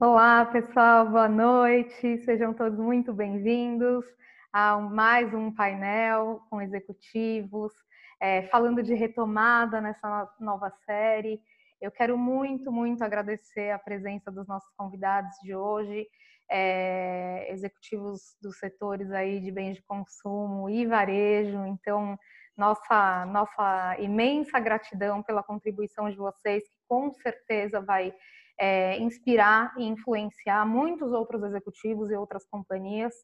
[0.00, 2.18] Olá, pessoal, boa noite.
[2.18, 4.06] Sejam todos muito bem-vindos
[4.52, 7.72] a mais um painel com executivos,
[8.20, 11.40] é, falando de retomada nessa nova série.
[11.80, 16.06] Eu quero muito, muito agradecer a presença dos nossos convidados de hoje,
[16.48, 21.66] é, executivos dos setores aí de bens de consumo e varejo.
[21.66, 22.16] Então,
[22.56, 28.14] nossa, nossa imensa gratidão pela contribuição de vocês, que com certeza vai
[28.58, 33.14] é, inspirar e influenciar muitos outros executivos e outras companhias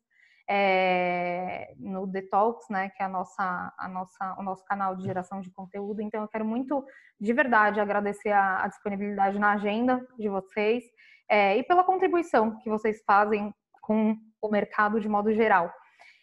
[0.49, 5.41] é, no Detox, né, que é a nossa, a nossa, o nosso canal de geração
[5.41, 6.03] de conteúdo.
[6.03, 6.85] Então, eu quero muito,
[7.21, 10.85] de verdade, agradecer a, a disponibilidade na agenda de vocês
[11.29, 15.73] é, e pela contribuição que vocês fazem com o mercado de modo geral.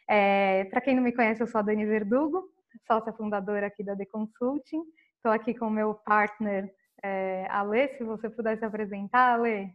[0.10, 2.44] É, Para quem não me conhece, eu sou a Dani Verdugo,
[2.86, 4.82] sócia fundadora aqui da The Consulting.
[5.16, 6.72] Estou aqui com o meu partner
[7.04, 9.74] é, se você puder se apresentar, Ale.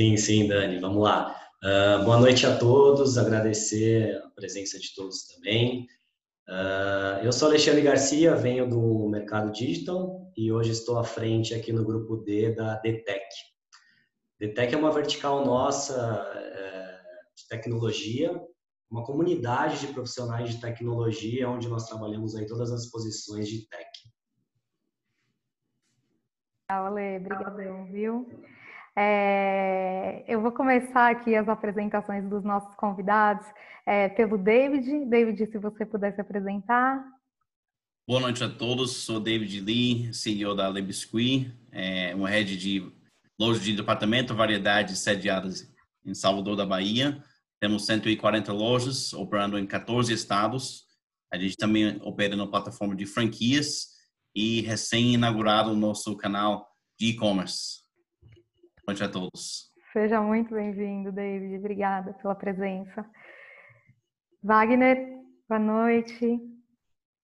[0.00, 1.38] Sim, sim, Dani, vamos lá.
[1.62, 5.86] Uh, boa noite a todos, agradecer a presença de todos também.
[6.48, 11.72] Uh, eu sou Alexandre Garcia, venho do mercado digital e hoje estou à frente aqui
[11.72, 13.24] no grupo D da DTEC.
[14.40, 15.94] DTEC é uma vertical nossa
[16.34, 17.00] é,
[17.36, 18.42] de tecnologia,
[18.90, 23.88] uma comunidade de profissionais de tecnologia onde nós trabalhamos aí todas as posições de tech.
[26.72, 28.26] Ale, obrigadão, viu?
[28.96, 33.46] É, eu vou começar aqui as apresentações dos nossos convidados
[33.84, 35.04] é, pelo David.
[35.04, 37.04] David, se você puder se apresentar.
[38.08, 42.90] Boa noite a todos, sou David Lee, CEO da Le Biscuit, é, uma rede de
[43.38, 45.70] lojas de departamento, variedades sediadas
[46.06, 47.22] em Salvador da Bahia.
[47.60, 50.86] Temos 140 lojas operando em 14 estados.
[51.30, 53.92] A gente também opera na plataforma de franquias
[54.34, 57.82] e recém-inaugurado o nosso canal de e-commerce.
[58.22, 59.70] Boa noite a todos.
[59.92, 61.56] Seja muito bem-vindo, David.
[61.56, 63.04] Obrigada pela presença.
[64.42, 66.40] Wagner, boa noite.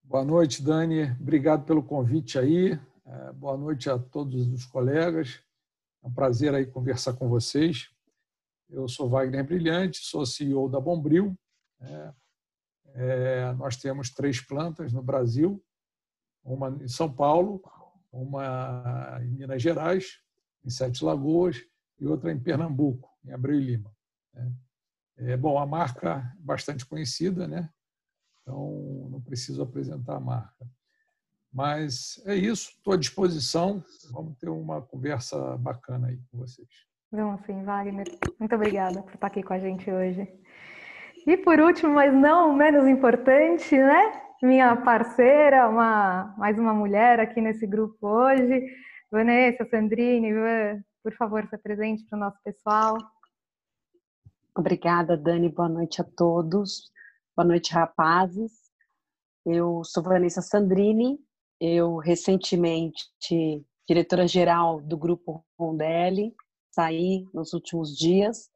[0.05, 1.11] Boa noite, Dani.
[1.21, 2.79] Obrigado pelo convite aí.
[3.07, 5.43] É, boa noite a todos os colegas.
[6.03, 7.89] É um prazer aí conversar com vocês.
[8.69, 11.35] Eu sou Wagner Brilhante, sou CEO da Bombril.
[11.81, 12.13] É,
[12.95, 15.63] é, nós temos três plantas no Brasil,
[16.53, 17.63] uma em São Paulo,
[18.13, 20.21] uma em Minas Gerais,
[20.65, 21.57] em Sete Lagoas,
[22.01, 23.91] e outra em Pernambuco, em Abreu e Lima.
[24.33, 24.53] Né?
[25.19, 27.69] É, bom, a marca é bastante conhecida, né?
[28.43, 30.67] então não preciso apresentar a marca.
[31.53, 33.83] Mas é isso, estou à disposição.
[34.11, 36.69] Vamos ter uma conversa bacana aí com vocês.
[37.11, 38.07] Vamos sim, Wagner.
[38.39, 40.29] Muito obrigada por estar aqui com a gente hoje.
[41.27, 44.28] E por último, mas não menos importante, né?
[44.43, 48.67] Minha parceira, uma, mais uma mulher aqui nesse grupo hoje.
[49.11, 50.31] Vanessa, Sandrine,
[51.03, 52.97] por favor, se apresente para o nosso pessoal.
[54.57, 55.49] Obrigada, Dani.
[55.49, 56.91] Boa noite a todos.
[57.37, 58.53] Boa noite, rapazes.
[59.45, 61.19] Eu sou Vanessa Sandrini.
[61.61, 63.07] Eu recentemente
[63.89, 66.35] diretora-geral do grupo Rondelli,
[66.71, 68.51] saí nos últimos dias.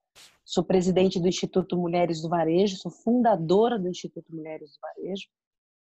[0.44, 5.28] Sou presidente do Instituto Mulheres do Varejo, sou fundadora do Instituto Mulheres do Varejo.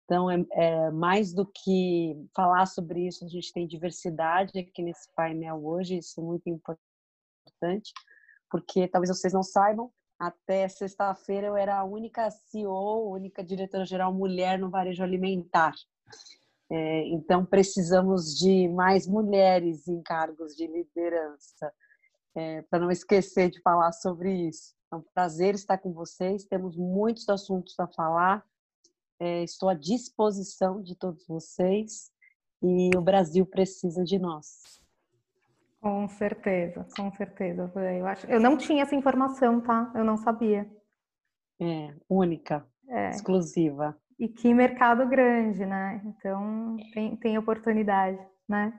[0.09, 5.07] Então, é, é, mais do que falar sobre isso, a gente tem diversidade aqui nesse
[5.13, 7.93] painel hoje, isso é muito importante,
[8.49, 14.57] porque talvez vocês não saibam, até sexta-feira eu era a única CEO, única diretora-geral mulher
[14.57, 15.75] no varejo alimentar.
[16.71, 21.71] É, então, precisamos de mais mulheres em cargos de liderança,
[22.33, 24.73] é, para não esquecer de falar sobre isso.
[24.91, 28.43] É um prazer estar com vocês, temos muitos assuntos a falar,
[29.19, 32.11] é, estou à disposição de todos vocês
[32.61, 34.79] e o Brasil precisa de nós.
[35.81, 37.71] Com certeza, com certeza.
[37.75, 39.91] Eu, acho, eu não tinha essa informação, tá?
[39.95, 40.69] Eu não sabia.
[41.59, 43.09] É, única, é.
[43.09, 43.97] exclusiva.
[44.17, 46.01] E que mercado grande, né?
[46.05, 48.77] Então, tem, tem oportunidade, né?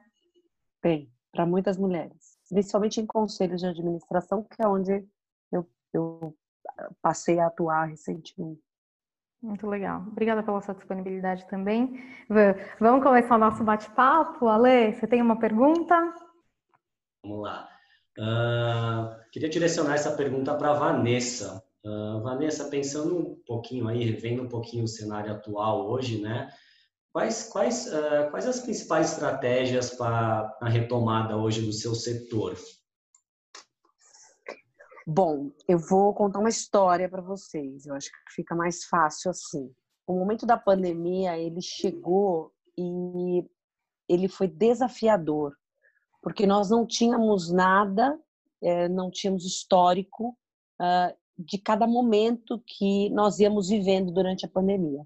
[0.82, 2.38] Tem, para muitas mulheres.
[2.48, 5.06] Principalmente em conselhos de administração, que é onde
[5.50, 6.36] eu, eu
[7.00, 8.69] passei a atuar recentemente.
[9.42, 10.04] Muito legal.
[10.06, 11.98] Obrigada pela sua disponibilidade também.
[12.78, 14.48] Vamos começar o nosso bate-papo.
[14.48, 15.94] Ale, você tem uma pergunta?
[17.24, 17.68] Vamos lá.
[18.18, 21.62] Uh, queria direcionar essa pergunta para a Vanessa.
[21.82, 26.50] Uh, Vanessa, pensando um pouquinho aí, revendo um pouquinho o cenário atual hoje, né?
[27.10, 32.56] Quais, quais, uh, quais as principais estratégias para a retomada hoje do seu setor?
[35.12, 37.84] Bom, eu vou contar uma história para vocês.
[37.84, 39.68] Eu acho que fica mais fácil assim.
[40.06, 43.44] O momento da pandemia, ele chegou e
[44.08, 45.56] ele foi desafiador,
[46.22, 48.16] porque nós não tínhamos nada
[48.62, 50.36] é, não tínhamos histórico
[50.80, 55.04] uh, de cada momento que nós íamos vivendo durante a pandemia.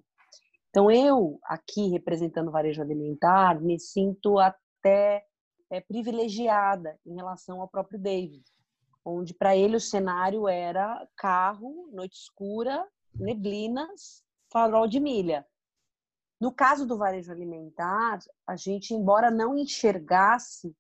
[0.69, 5.25] Então, eu, aqui representando o varejo alimentar, me sinto até
[5.71, 8.45] é, privilegiada em relação ao próprio David,
[9.05, 15.47] onde para ele o cenário era carro, noite escura, neblinas, farol de milha.
[16.41, 20.75] No caso do varejo alimentar, a gente, embora não enxergasse,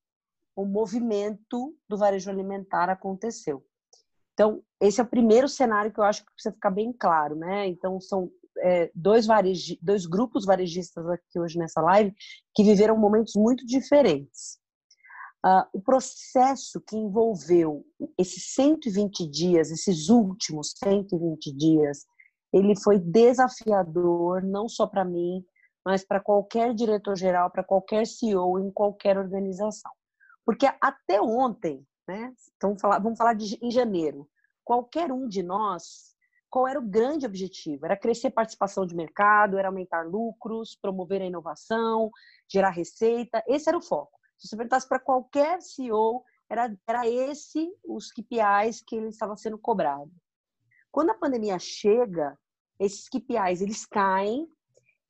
[0.56, 3.64] o movimento do varejo alimentar aconteceu.
[4.32, 7.66] Então, esse é o primeiro cenário que eu acho que precisa ficar bem claro, né?
[7.68, 12.14] Então, são é, dois, varegi dois grupos varejistas aqui hoje nessa live
[12.54, 14.58] que viveram momentos muito diferentes.
[15.44, 17.84] Uh, o processo que envolveu
[18.16, 22.06] esses 120 dias, esses últimos 120 dias,
[22.50, 25.44] ele foi desafiador, não só para mim,
[25.84, 29.92] mas para qualquer diretor-geral, para qualquer CEO em qualquer organização.
[30.46, 34.26] Porque até ontem, né, então vamos falar de, em janeiro,
[34.64, 36.14] qualquer um de nós
[36.54, 37.84] qual era o grande objetivo?
[37.84, 42.12] Era crescer participação de mercado, era aumentar lucros, promover a inovação,
[42.48, 43.42] gerar receita.
[43.48, 44.16] Esse era o foco.
[44.38, 49.58] Se você perguntasse para qualquer CEO, era, era esse os KPIs que ele estava sendo
[49.58, 50.10] cobrado.
[50.90, 52.38] Quando a pandemia chega,
[52.78, 54.48] esses KPIs eles caem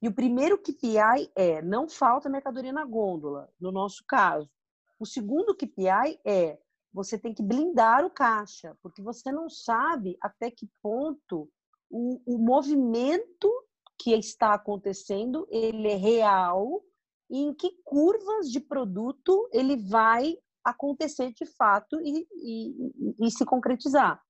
[0.00, 4.50] e o primeiro KPI é não falta mercadoria na gôndola, no nosso caso.
[4.98, 6.58] O segundo KPI é
[6.92, 11.50] você tem que blindar o caixa, porque você não sabe até que ponto
[11.90, 13.50] o, o movimento
[13.98, 16.82] que está acontecendo ele é real
[17.30, 23.44] e em que curvas de produto ele vai acontecer de fato e, e, e se
[23.44, 24.20] concretizar.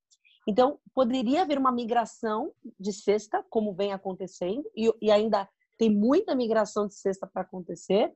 [0.47, 6.35] Então, poderia haver uma migração de cesta, como vem acontecendo, e, e ainda tem muita
[6.35, 8.13] migração de cesta para acontecer,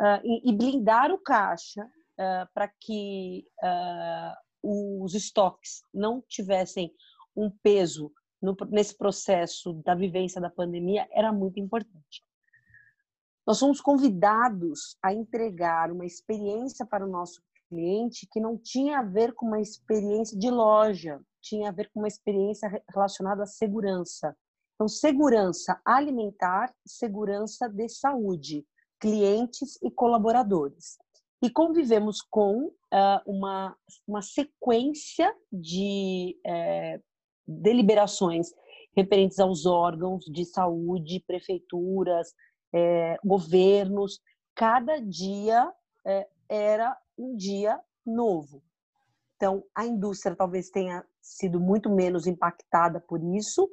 [0.00, 6.92] uh, e, blindar o caixa uh, para que uh, os estoques não tivessem
[7.36, 8.12] um peso
[8.42, 12.24] no, nesse processo da vivência da pandemia era muito importante.
[13.50, 19.02] Nós somos convidados a entregar uma experiência para o nosso cliente que não tinha a
[19.02, 24.36] ver com uma experiência de loja, tinha a ver com uma experiência relacionada à segurança.
[24.76, 28.64] Então, segurança alimentar, segurança de saúde,
[29.00, 30.96] clientes e colaboradores
[31.42, 33.76] e convivemos com uh, uma,
[34.06, 37.00] uma sequência de é,
[37.44, 38.52] deliberações
[38.94, 42.32] referentes aos órgãos de saúde, prefeituras,
[42.72, 44.20] é, governos.
[44.54, 45.72] Cada dia
[46.04, 48.62] é, era um dia novo.
[49.36, 53.70] Então, a indústria talvez tenha sido muito menos impactada por isso,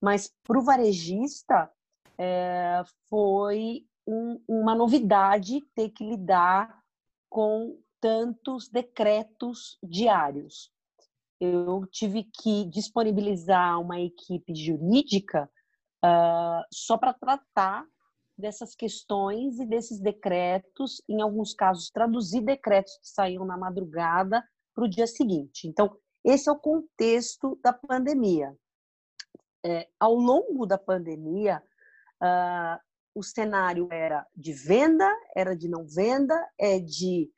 [0.00, 1.70] mas para o varejista
[2.16, 6.82] é, foi um, uma novidade ter que lidar
[7.28, 10.72] com tantos decretos diários.
[11.40, 15.48] Eu tive que disponibilizar uma equipe jurídica
[16.04, 17.84] uh, só para tratar
[18.38, 24.42] dessas questões e desses decretos, em alguns casos, traduzir decretos que saíam na madrugada
[24.74, 25.66] para o dia seguinte.
[25.66, 28.56] Então, esse é o contexto da pandemia.
[29.64, 31.62] É, ao longo da pandemia,
[32.22, 32.78] uh,
[33.14, 37.28] o cenário era de venda, era de não venda, é de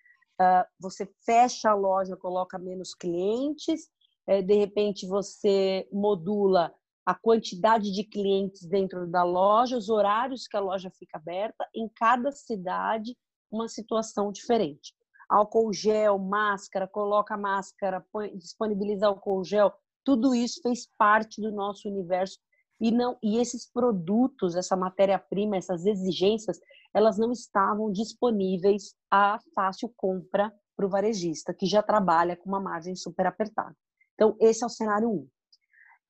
[0.41, 3.91] uh, você fecha a loja, coloca menos clientes,
[4.27, 10.57] é, de repente você modula a quantidade de clientes dentro da loja, os horários que
[10.57, 13.17] a loja fica aberta, em cada cidade
[13.51, 14.95] uma situação diferente.
[15.29, 19.73] Álcool gel, máscara, coloca máscara, põe, disponibiliza álcool gel,
[20.05, 22.39] tudo isso fez parte do nosso universo
[22.81, 26.59] e não e esses produtos, essa matéria-prima, essas exigências,
[26.95, 32.61] elas não estavam disponíveis a fácil compra para o varejista, que já trabalha com uma
[32.61, 33.77] margem super apertada.
[34.15, 35.13] Então, esse é o cenário 1.
[35.13, 35.29] Um.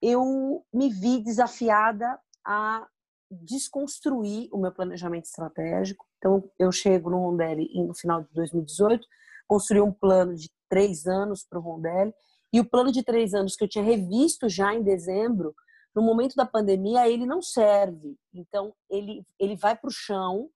[0.01, 2.87] Eu me vi desafiada a
[3.29, 6.05] desconstruir o meu planejamento estratégico.
[6.17, 9.07] Então, eu chego no Rondelli no final de 2018,
[9.47, 12.13] construí um plano de três anos para o Rondelli,
[12.53, 15.55] e o plano de três anos que eu tinha revisto já em dezembro,
[15.95, 18.17] no momento da pandemia, ele não serve.
[18.33, 20.49] Então, ele, ele vai para o chão.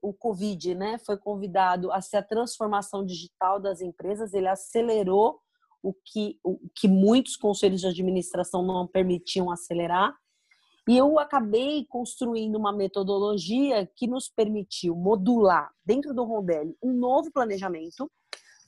[0.00, 5.40] O Covid né, foi convidado a ser a transformação digital das empresas, ele acelerou
[5.82, 10.16] o que, o que muitos conselhos de administração não permitiam acelerar.
[10.88, 17.30] E eu acabei construindo uma metodologia que nos permitiu modular dentro do Rondelli um novo
[17.30, 18.10] planejamento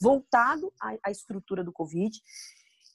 [0.01, 2.11] voltado à, à estrutura do Covid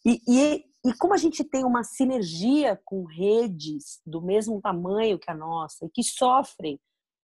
[0.05, 5.31] e, e, e, como a gente tem uma sinergia com redes do mesmo tamanho que
[5.31, 6.79] a nossa e que sofrem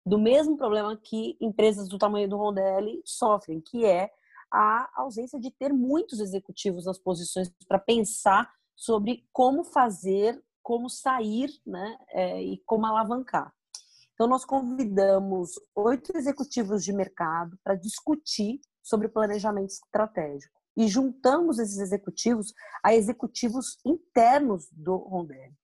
[0.07, 4.09] do mesmo problema que empresas do tamanho do Rondelli sofrem, que é
[4.53, 11.51] a ausência de ter muitos executivos nas posições para pensar sobre como fazer, como sair
[11.67, 13.53] né, é, e como alavancar.
[14.15, 21.79] Então, nós convidamos oito executivos de mercado para discutir sobre planejamento estratégico e juntamos esses
[21.79, 22.53] executivos
[22.83, 25.55] a executivos internos do Rondelli.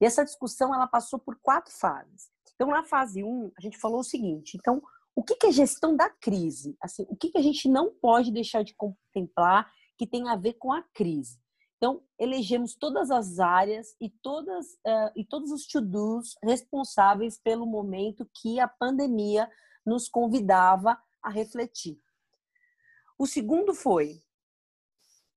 [0.00, 2.28] E essa discussão ela passou por quatro fases.
[2.54, 4.82] Então, na fase 1, um, a gente falou o seguinte: então,
[5.14, 6.76] o que é gestão da crise?
[6.80, 10.72] Assim, o que a gente não pode deixar de contemplar que tem a ver com
[10.72, 11.38] a crise?
[11.76, 18.28] Então, elegemos todas as áreas e, todas, uh, e todos os to-dos responsáveis pelo momento
[18.40, 19.50] que a pandemia
[19.84, 22.00] nos convidava a refletir.
[23.18, 24.22] O segundo foi: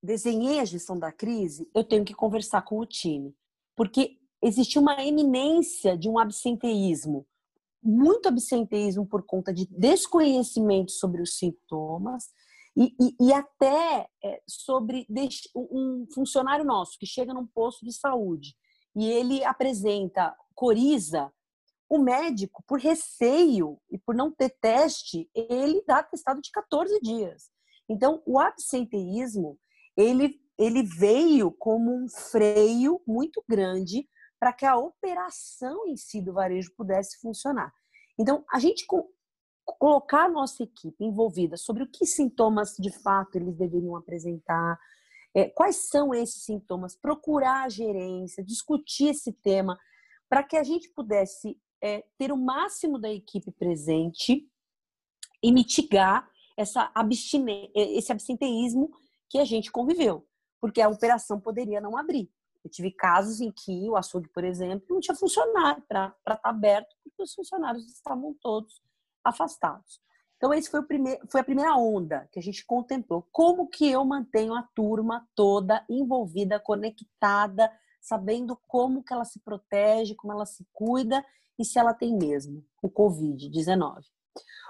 [0.01, 3.36] desenhei a gestão da crise, eu tenho que conversar com o time,
[3.75, 7.27] porque existia uma eminência de um absenteísmo,
[7.81, 12.29] muito absenteísmo por conta de desconhecimento sobre os sintomas
[12.75, 15.07] e, e, e até é, sobre
[15.55, 18.55] um funcionário nosso que chega num posto de saúde
[18.96, 21.31] e ele apresenta coriza,
[21.89, 27.50] o médico, por receio e por não ter teste, ele dá testado de 14 dias.
[27.88, 29.57] Então, o absenteísmo,
[29.96, 34.07] ele, ele veio como um freio muito grande
[34.39, 37.74] para que a operação em si do varejo pudesse funcionar.
[38.17, 38.86] Então, a gente
[39.65, 44.79] colocar a nossa equipe envolvida sobre o que sintomas de fato eles deveriam apresentar,
[45.34, 49.77] é, quais são esses sintomas, procurar a gerência, discutir esse tema,
[50.29, 54.50] para que a gente pudesse é, ter o máximo da equipe presente
[55.44, 56.91] e mitigar essa
[57.75, 58.89] esse absenteísmo
[59.29, 60.25] que a gente conviveu,
[60.60, 62.32] porque a operação poderia não abrir.
[62.67, 66.50] Eu tive casos em que o açougue, por exemplo, não tinha funcionário para estar tá
[66.50, 68.83] aberto, porque os funcionários estavam todos
[69.24, 70.01] afastados.
[70.36, 73.25] Então, esse foi, o primeiro, foi a primeira onda que a gente contemplou.
[73.31, 77.71] Como que eu mantenho a turma toda envolvida, conectada,
[78.01, 81.25] sabendo como que ela se protege, como ela se cuida
[81.57, 84.03] e se ela tem mesmo o Covid-19.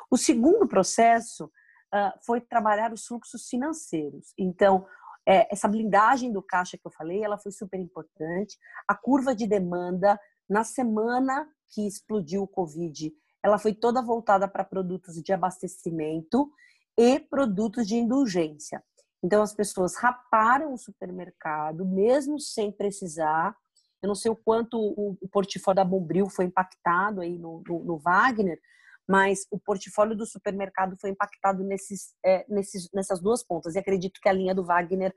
[0.09, 4.33] O segundo processo uh, foi trabalhar os fluxos financeiros.
[4.37, 4.85] Então,
[5.27, 8.57] é, essa blindagem do caixa que eu falei, ela foi super importante.
[8.87, 10.17] A curva de demanda,
[10.49, 16.49] na semana que explodiu o Covid, ela foi toda voltada para produtos de abastecimento
[16.97, 18.81] e produtos de indulgência.
[19.21, 23.53] Então as pessoas raparam o supermercado mesmo sem precisar.
[24.01, 27.97] Eu não sei o quanto o, portfólio da Bombril foi impactado aí no, no, no,
[27.97, 28.59] Wagner,
[29.07, 33.75] mas o portfólio do supermercado foi impactado nesses, é, nesses, nessas duas pontas.
[33.75, 35.13] E acredito que a linha do Wagner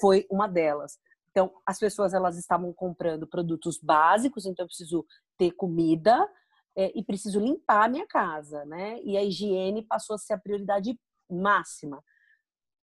[0.00, 0.98] foi uma delas.
[1.30, 5.06] Então, as pessoas elas estavam comprando produtos básicos, então eu preciso
[5.38, 6.28] ter comida,
[6.76, 9.00] é, e preciso limpar a minha casa, né?
[9.02, 10.98] E a higiene passou a ser a prioridade
[11.30, 12.02] máxima.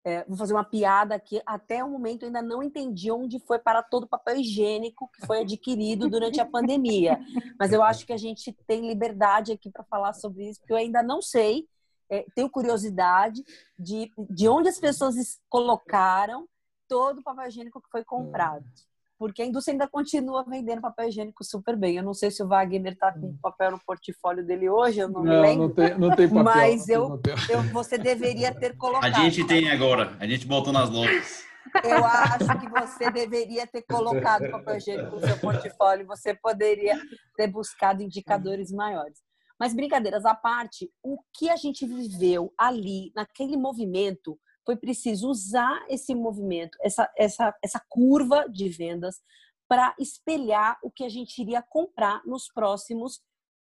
[0.05, 1.41] É, vou fazer uma piada aqui.
[1.47, 5.41] Até o momento ainda não entendi onde foi para todo o papel higiênico que foi
[5.41, 7.19] adquirido durante a pandemia.
[7.59, 10.77] Mas eu acho que a gente tem liberdade aqui para falar sobre isso, porque eu
[10.77, 11.67] ainda não sei.
[12.11, 13.43] É, tenho curiosidade
[13.79, 16.47] de, de onde as pessoas colocaram
[16.87, 18.65] todo o papel higiênico que foi comprado
[19.18, 21.97] porque a indústria ainda continua vendendo papel higiênico super bem.
[21.97, 23.38] Eu não sei se o Wagner está com hum.
[23.40, 25.68] papel no portfólio dele hoje, eu não, não me lembro.
[25.68, 26.44] Não tem, não tem papel.
[26.44, 29.14] Mas eu, eu, você deveria ter colocado.
[29.14, 31.44] A gente tem agora, a gente botou nas lojas.
[31.83, 37.00] Eu acho que você deveria ter colocado papel higiênico no seu portfólio, você poderia
[37.37, 39.18] ter buscado indicadores maiores.
[39.59, 45.85] Mas brincadeiras à parte, o que a gente viveu ali, naquele movimento, foi preciso usar
[45.88, 49.21] esse movimento, essa, essa, essa curva de vendas,
[49.68, 53.21] para espelhar o que a gente iria comprar nos próximos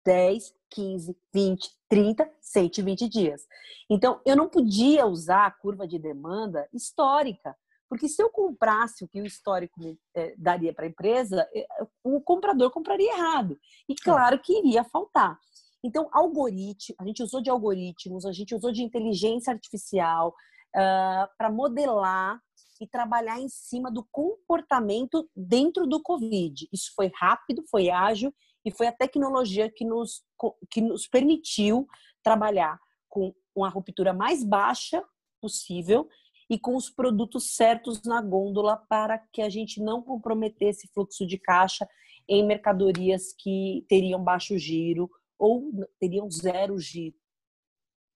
[0.05, 3.41] 10, 15, 20, 30, 120 dias.
[3.89, 7.55] Então, eu não podia usar a curva de demanda histórica,
[7.89, 11.65] porque se eu comprasse o que o histórico é, daria para a empresa, é,
[12.03, 13.57] o comprador compraria errado.
[13.87, 15.39] E claro que iria faltar.
[15.83, 20.35] Então, algoritmo, a gente usou de algoritmos, a gente usou de inteligência artificial,
[20.75, 22.39] uh, para modelar
[22.79, 26.67] e trabalhar em cima do comportamento dentro do Covid.
[26.71, 28.33] Isso foi rápido, foi ágil
[28.65, 30.23] e foi a tecnologia que nos,
[30.69, 31.87] que nos permitiu
[32.21, 32.77] trabalhar
[33.07, 35.01] com uma ruptura mais baixa
[35.41, 36.09] possível
[36.49, 41.37] e com os produtos certos na gôndola para que a gente não comprometesse fluxo de
[41.37, 41.87] caixa
[42.27, 47.15] em mercadorias que teriam baixo giro ou teriam zero giro,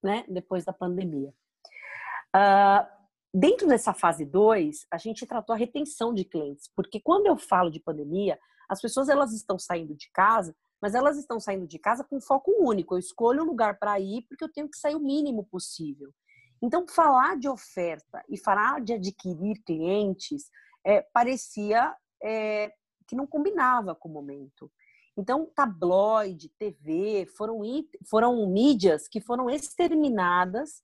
[0.04, 1.34] né, depois da pandemia.
[2.36, 2.86] Uh,
[3.34, 7.70] dentro dessa fase 2, a gente tratou a retenção de clientes, porque quando eu falo
[7.70, 12.04] de pandemia, as pessoas elas estão saindo de casa, mas elas estão saindo de casa
[12.04, 12.94] com foco único.
[12.96, 16.14] Eu escolho um lugar para ir porque eu tenho que sair o mínimo possível.
[16.62, 20.50] Então, falar de oferta e falar de adquirir clientes
[20.86, 22.72] é, parecia é,
[23.08, 24.72] que não combinava com o momento.
[25.18, 27.60] Então, tabloide, TV, foram,
[28.10, 30.82] foram mídias que foram exterminadas.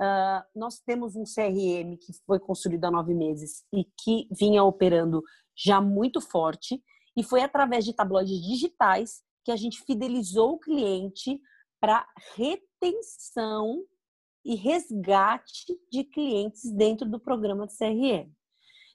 [0.00, 5.22] Uh, nós temos um CRM que foi construído há nove meses e que vinha operando
[5.56, 6.80] já muito forte,
[7.16, 11.40] e foi através de tabloides digitais que a gente fidelizou o cliente
[11.80, 13.82] para retenção
[14.44, 18.30] e resgate de clientes dentro do programa de CRM.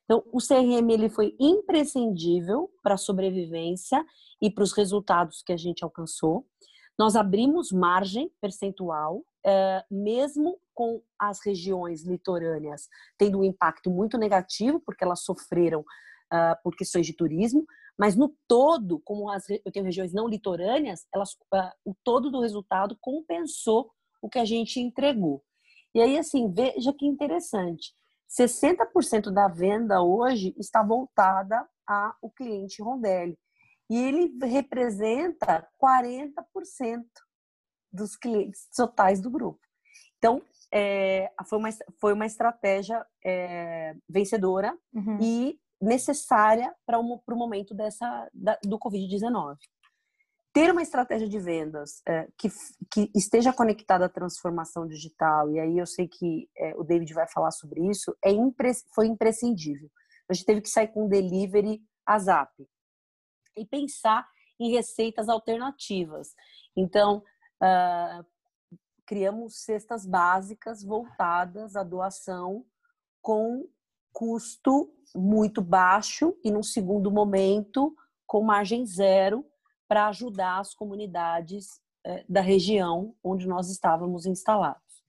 [0.05, 4.03] Então, o CRM ele foi imprescindível para a sobrevivência
[4.41, 6.45] e para os resultados que a gente alcançou.
[6.97, 9.23] Nós abrimos margem percentual,
[9.91, 15.83] mesmo com as regiões litorâneas tendo um impacto muito negativo, porque elas sofreram
[16.35, 17.63] ah, por questões de turismo,
[17.95, 22.41] mas no todo, como as, eu tenho regiões não litorâneas, elas, ah, o todo do
[22.41, 25.43] resultado compensou o que a gente entregou.
[25.93, 27.93] E aí, assim, veja que interessante.
[28.27, 33.37] 60% da venda hoje está voltada ao cliente Rondelli.
[33.87, 37.03] E ele representa 40%
[37.93, 39.59] dos clientes totais do grupo.
[40.17, 40.41] Então,
[40.73, 41.69] é, foi, uma,
[42.01, 45.19] foi uma estratégia é, vencedora uhum.
[45.21, 49.57] e necessária para o momento dessa, da, do Covid-19
[50.53, 52.47] ter uma estratégia de vendas é, que,
[52.91, 57.27] que, esteja conectada à transformação digital, e aí eu sei que é, o David vai
[57.27, 59.89] falar sobre isso, é impre, foi imprescindível.
[60.29, 62.51] A gente teve que sair com um delivery a zap
[63.57, 64.27] e pensar
[64.59, 66.29] em receitas alternativas.
[66.77, 67.23] Então,
[67.63, 68.25] uh,
[69.05, 72.65] criamos cestas básicas voltadas à doação
[73.21, 73.67] com
[74.11, 77.95] custo muito baixo e, num segundo momento,
[78.27, 79.45] com margem zero,
[79.87, 85.03] para ajudar as comunidades é, da região onde nós estávamos instalados.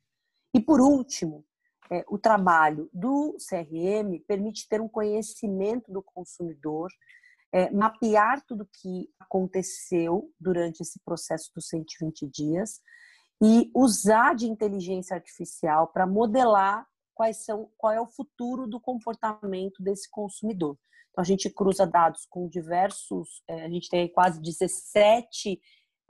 [0.53, 1.45] E por último,
[1.91, 6.91] é, o trabalho do CRM permite ter um conhecimento do consumidor,
[7.55, 12.81] é, mapear tudo o que aconteceu durante esse processo dos 120 dias
[13.41, 19.81] e usar de inteligência artificial para modelar quais são, qual é o futuro do comportamento
[19.81, 20.77] desse consumidor.
[21.13, 25.61] Então, a gente cruza dados com diversos, é, a gente tem quase 17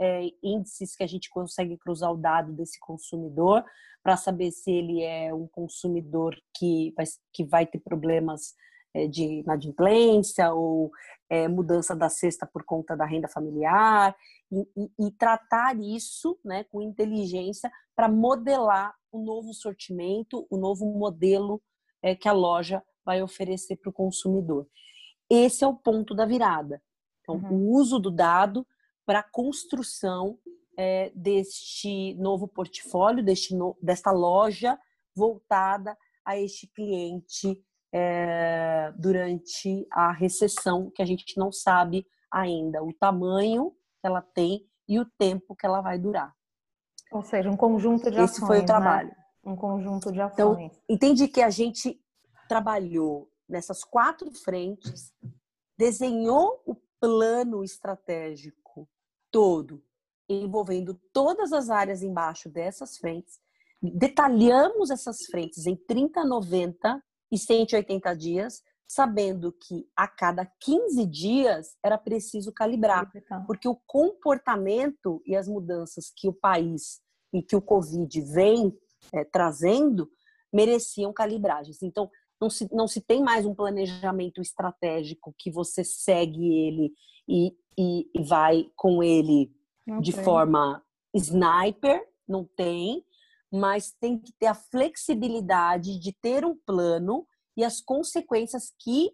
[0.00, 3.62] é, índices que a gente consegue cruzar o dado desse consumidor
[4.02, 7.04] para saber se ele é um consumidor que vai,
[7.34, 8.54] que vai ter problemas
[9.08, 10.90] de inadimplência ou
[11.28, 14.14] é, mudança da cesta por conta da renda familiar
[14.52, 20.86] e, e, e tratar isso né, com inteligência para modelar o novo sortimento, o novo
[20.86, 21.62] modelo
[22.02, 24.68] é, que a loja vai oferecer para o consumidor.
[25.28, 26.82] Esse é o ponto da virada.
[27.20, 27.52] Então, uhum.
[27.52, 28.66] o uso do dado
[29.06, 30.38] para a construção
[30.76, 34.78] é, deste novo portfólio, deste no, desta loja
[35.14, 37.62] voltada a este cliente
[37.96, 44.68] é, durante a recessão, que a gente não sabe ainda o tamanho que ela tem
[44.88, 46.34] e o tempo que ela vai durar.
[47.12, 48.30] Ou seja, um conjunto de ações.
[48.32, 49.10] Esse foi o trabalho.
[49.10, 49.16] Né?
[49.44, 50.72] Um conjunto de então, ações.
[50.72, 52.00] Então, entende que a gente
[52.48, 55.14] trabalhou nessas quatro frentes,
[55.78, 58.88] desenhou o plano estratégico
[59.30, 59.80] todo,
[60.28, 63.38] envolvendo todas as áreas embaixo dessas frentes,
[63.80, 67.00] detalhamos essas frentes em 30, 90
[67.34, 73.10] e 180 dias, sabendo que a cada 15 dias era preciso calibrar,
[73.44, 77.00] porque o comportamento e as mudanças que o país
[77.32, 78.72] e que o Covid vem
[79.12, 80.08] é, trazendo
[80.52, 81.82] mereciam calibragens.
[81.82, 82.08] Então,
[82.40, 86.92] não se, não se tem mais um planejamento estratégico que você segue ele
[87.28, 89.52] e, e, e vai com ele
[90.00, 93.04] de forma sniper, não tem,
[93.54, 97.24] mas tem que ter a flexibilidade de ter um plano
[97.56, 99.12] e as consequências que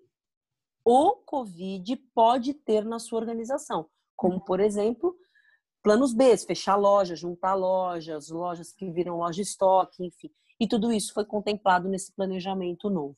[0.82, 5.14] o Covid pode ter na sua organização, como, por exemplo,
[5.82, 10.30] planos B, fechar lojas, juntar lojas, lojas que viram loja estoque, enfim.
[10.58, 13.16] E tudo isso foi contemplado nesse planejamento novo.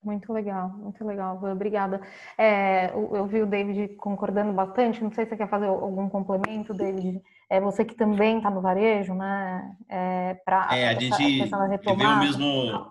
[0.00, 2.00] Muito legal, muito legal, obrigada.
[2.38, 6.72] É, eu vi o David concordando bastante, não sei se você quer fazer algum complemento,
[6.72, 7.20] David.
[7.52, 9.76] É você que também está no varejo, né?
[9.86, 12.90] É, pra, é a gente viveu o mesmo,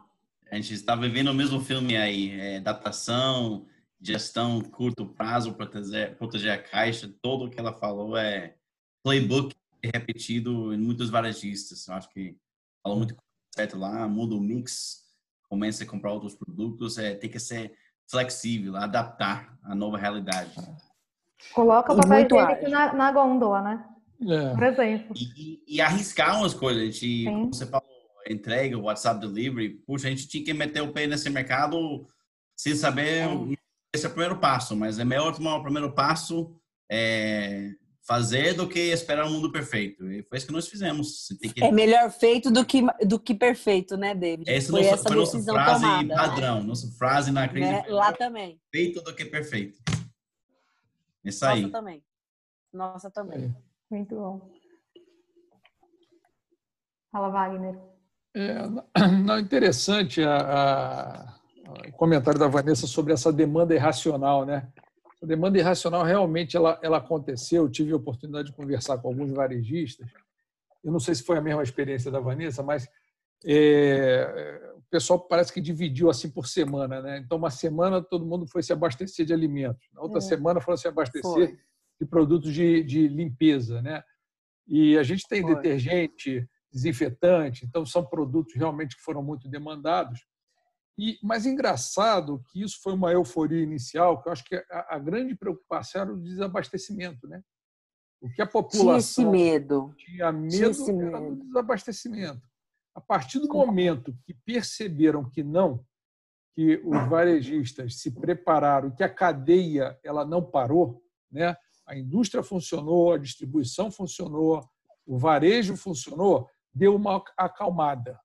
[0.51, 3.65] a gente está vivendo o mesmo filme aí, é, adaptação,
[3.99, 8.53] gestão curto prazo, proteger, proteger a caixa, tudo o que ela falou é
[9.03, 11.87] playbook repetido em muitos varejistas.
[11.87, 12.37] Eu acho que
[12.83, 13.17] falou muito
[13.55, 15.05] certo lá, muda o mix,
[15.49, 17.73] começa a comprar outros produtos, é, tem que ser
[18.07, 20.53] flexível, adaptar à nova realidade.
[21.51, 23.87] Coloca o papel higiênico na, na gôndola, né?
[24.27, 24.53] É.
[24.53, 25.15] Por exemplo.
[25.15, 26.81] E, e, arriscar umas coisas.
[26.81, 27.87] A gente, como você falou,
[28.29, 32.07] entrega, o WhatsApp Delivery, puxa, a gente tinha que meter o pé nesse mercado
[32.55, 33.23] sem saber.
[33.23, 33.55] É.
[33.93, 36.55] Esse é o primeiro passo, mas é melhor tomar o primeiro passo,
[36.89, 37.71] é,
[38.03, 40.09] fazer do que esperar um mundo perfeito.
[40.09, 41.27] E foi isso que nós fizemos.
[41.53, 41.63] Que...
[41.63, 44.49] É melhor feito do que, do que perfeito, né, David?
[44.49, 46.67] Essa foi, nossa, essa foi nossa frase tomada, padrão, né?
[46.67, 47.71] nossa frase na crise.
[47.71, 47.83] Né?
[47.89, 48.61] Lá também.
[48.71, 49.79] Feito do que perfeito.
[51.25, 51.61] Isso nossa aí.
[51.61, 52.03] Nossa também.
[52.71, 53.55] Nossa também.
[53.91, 54.49] Muito bom.
[57.11, 57.77] Fala, Wagner.
[58.33, 58.55] É,
[59.25, 61.35] não, interessante a, a,
[61.89, 64.71] o comentário da Vanessa sobre essa demanda irracional, né?
[65.21, 67.63] A demanda irracional realmente ela, ela aconteceu.
[67.63, 70.07] Eu tive a oportunidade de conversar com alguns varejistas.
[70.81, 72.89] Eu não sei se foi a mesma experiência da Vanessa, mas
[73.45, 77.17] é, o pessoal parece que dividiu assim por semana, né?
[77.17, 80.21] Então, uma semana todo mundo foi se abastecer de alimentos, na outra é.
[80.21, 81.59] semana foi se abastecer foi.
[82.01, 84.03] De produtos de, de, limpeza, né?
[84.67, 85.53] E a gente tem foi.
[85.55, 90.19] detergente, desinfetante, então são produtos realmente que foram muito demandados.
[90.97, 94.99] E, mas engraçado que isso foi uma euforia inicial, que eu acho que a, a
[94.99, 97.43] grande preocupação era o desabastecimento, né?
[98.19, 99.93] O que a população tinha, medo.
[99.95, 102.41] tinha medo tinha era do desabastecimento.
[102.95, 105.85] A partir do momento que perceberam que não,
[106.55, 111.55] que os varejistas se prepararam, que a cadeia ela não parou, né?
[111.91, 114.65] A indústria funcionou, a distribuição funcionou,
[115.05, 118.17] o varejo funcionou, deu uma acalmada.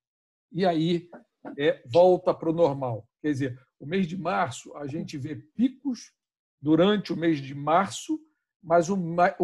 [0.52, 1.10] E aí
[1.58, 3.08] é, volta para o normal.
[3.20, 6.12] Quer dizer, o mês de março, a gente vê picos
[6.62, 8.20] durante o mês de março,
[8.62, 8.96] mas o,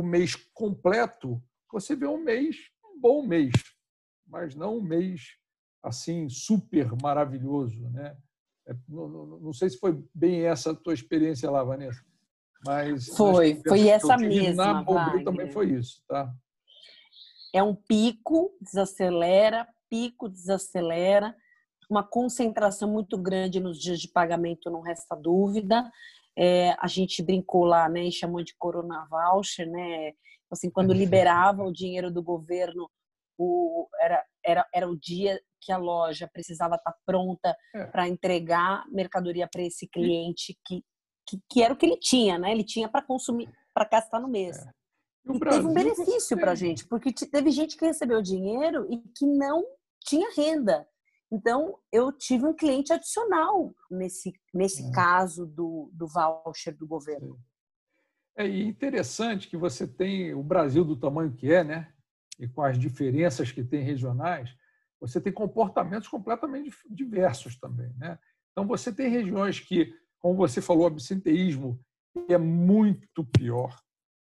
[0.03, 3.53] mês completo, você vê um mês, um bom mês,
[4.25, 5.37] mas não um mês
[5.83, 7.91] assim super maravilhoso.
[7.91, 8.17] Né?
[8.69, 9.09] É, não,
[9.41, 12.05] não, sei se foi bem essa a tua experiência lá, Vanessa.
[12.65, 14.85] Mas foi, foi essa mesma.
[14.85, 16.33] Na também foi isso, tá?
[17.55, 21.35] É um pico, desacelera, pico, desacelera
[21.93, 25.91] uma concentração muito grande nos dias de pagamento, não resta dúvida.
[26.37, 30.13] É, a gente brincou lá, né, e chamou de Corona Voucher, né?
[30.51, 32.91] Assim, quando liberava o dinheiro do governo,
[33.39, 37.85] o, era, era, era o dia que a loja precisava estar pronta é.
[37.87, 40.83] para entregar mercadoria para esse cliente que,
[41.27, 42.53] que, que, era o que ele tinha, né?
[42.53, 44.59] Ele tinha para consumir, para gastar no mês.
[44.59, 44.71] É.
[45.27, 48.99] E, e teve um benefício para a gente, porque teve gente que recebeu dinheiro e
[48.99, 49.65] que não
[50.05, 50.87] tinha renda.
[51.33, 54.91] Então, eu tive um cliente adicional nesse, nesse é.
[54.93, 57.41] caso do, do voucher do governo.
[58.37, 61.93] É interessante que você tem o Brasil do tamanho que é, né?
[62.39, 64.55] E com as diferenças que tem regionais,
[65.01, 68.19] você tem comportamentos completamente diversos também, né?
[68.51, 71.79] Então, você tem regiões que, como você falou, absenteísmo
[72.29, 73.77] é muito pior.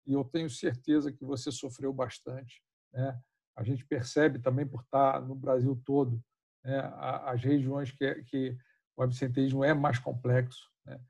[0.07, 3.21] E eu tenho certeza que você sofreu bastante, né?
[3.57, 6.23] A gente percebe também por estar no Brasil todo
[6.65, 6.79] né,
[7.25, 8.57] as regiões que, que
[8.97, 10.71] o absenteísmo é mais complexo.
[10.87, 11.01] Né?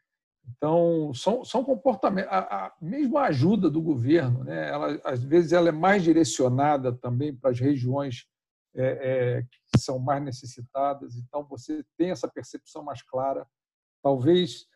[0.46, 5.52] Então, são, são comportamentos, a, a, mesmo a ajuda do governo, né, ela, às vezes
[5.52, 8.26] ela é mais direcionada também para as regiões
[8.74, 13.46] é, é, que são mais necessitadas, então você tem essa percepção mais clara.
[14.02, 14.66] Talvez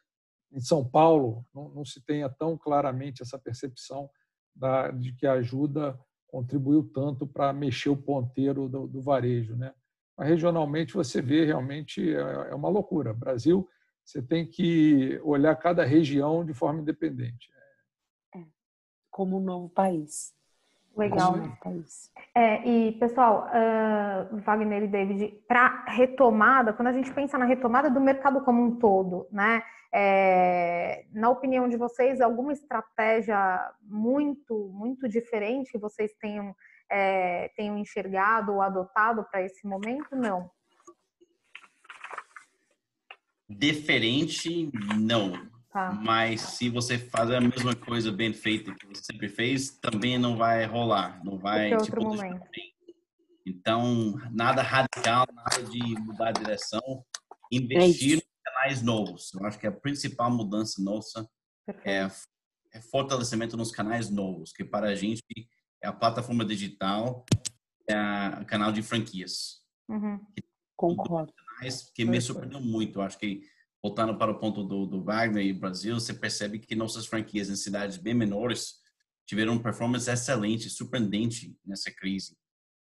[0.53, 4.09] em São Paulo não, não se tenha tão claramente essa percepção
[4.55, 9.57] da, de que a ajuda contribuiu tanto para mexer o ponteiro do, do varejo.
[9.57, 9.73] Né?
[10.17, 13.13] Mas regionalmente você vê realmente é, é uma loucura.
[13.13, 13.69] Brasil,
[14.05, 17.51] você tem que olhar cada região de forma independente.
[18.35, 18.45] É,
[19.11, 20.35] como um novo país.
[20.97, 21.37] Legal.
[21.37, 22.11] Um país.
[22.35, 27.91] É, e, pessoal, uh, Wagner e David, para retomada, quando a gente pensa na retomada
[27.91, 29.63] do mercado como um todo, né?
[29.95, 36.55] É, na opinião de vocês, alguma estratégia muito, muito diferente que vocês tenham
[36.91, 40.15] é, tenham enxergado ou adotado para esse momento?
[40.15, 40.51] Não.
[43.49, 45.33] Diferente, não.
[45.73, 45.91] Tá.
[45.91, 50.37] Mas se você fazer a mesma coisa bem feita que você sempre fez, também não
[50.37, 51.25] vai rolar.
[51.25, 51.73] Não vai.
[51.73, 52.47] Outro tipo, momento.
[53.45, 57.05] Então, nada radical, nada de mudar a direção.
[57.51, 59.33] Investir é em canais novos.
[59.35, 61.29] Eu acho que a principal mudança nossa
[61.85, 62.09] é,
[62.73, 65.25] é fortalecimento nos canais novos, que para a gente
[65.83, 67.25] é a plataforma digital,
[67.89, 69.63] é o canal de franquias.
[69.89, 70.21] Uhum.
[70.77, 71.33] Concordo.
[71.95, 73.01] Que me surpreendeu muito.
[73.01, 73.43] Acho que,
[73.83, 77.57] voltando para o ponto do, do Wagner e Brasil, você percebe que nossas franquias em
[77.57, 78.81] cidades bem menores
[79.27, 82.37] tiveram uma performance excelente, surpreendente nessa crise.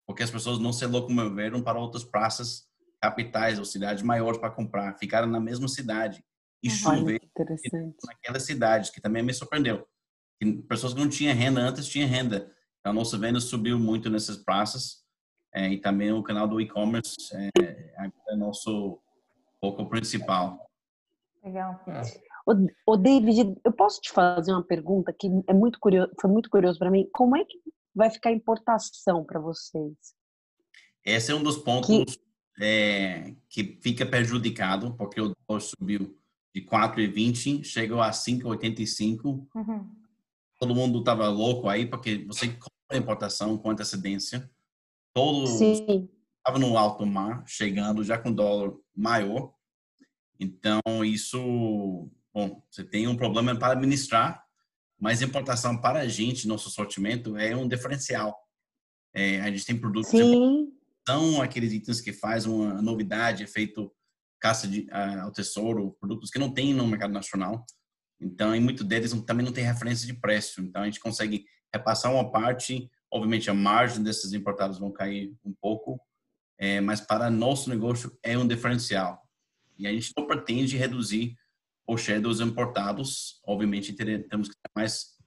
[0.07, 2.65] Porque as pessoas não se locomoveram para outras praças
[2.99, 6.23] capitais ou cidades maiores para comprar, ficaram na mesma cidade
[6.63, 7.21] e chover
[8.03, 9.87] naquela cidade, que também me surpreendeu.
[10.39, 12.51] Que pessoas que não tinham renda antes tinham renda.
[12.79, 15.05] Então, a nossa venda subiu muito nessas praças.
[15.53, 17.49] é, e também o canal do e-commerce é,
[18.29, 18.99] é nosso
[19.59, 20.69] foco principal.
[21.43, 21.79] Legal.
[22.45, 26.49] O, o David, eu posso te fazer uma pergunta que é muito curioso, foi muito
[26.49, 27.09] curioso para mim.
[27.13, 27.57] Como é que
[27.97, 29.93] vai ficar importação para vocês?
[31.03, 36.17] Esse é um dos pontos que, é, que fica prejudicado, porque o dólar subiu
[36.53, 39.47] de 4,20, chegou a 5,85.
[39.55, 39.89] Uhum.
[40.59, 44.49] Todo mundo estava louco aí, porque você compra a importação com antecedência.
[45.13, 49.53] Todo estava no alto mar, chegando já com dólar maior.
[50.39, 54.46] Então, isso Bom, você tem um problema para administrar,
[54.99, 58.35] mas importação para a gente, nosso sortimento, é um diferencial.
[59.13, 60.71] É, a gente tem produtos Sim.
[61.07, 63.91] são aqueles itens que faz uma novidade, é feito
[64.39, 67.65] caça de, uh, ao tesouro, produtos que não tem no mercado nacional.
[68.19, 70.61] Então, em muito deles também não tem referência de preço.
[70.61, 72.89] Então, a gente consegue repassar uma parte.
[73.11, 75.99] Obviamente, a margem desses importados vão cair um pouco,
[76.59, 79.21] é, mas para nosso negócio é um diferencial.
[79.77, 81.35] E a gente não pretende reduzir
[81.87, 85.17] ou shadows importados, obviamente temos que ser mais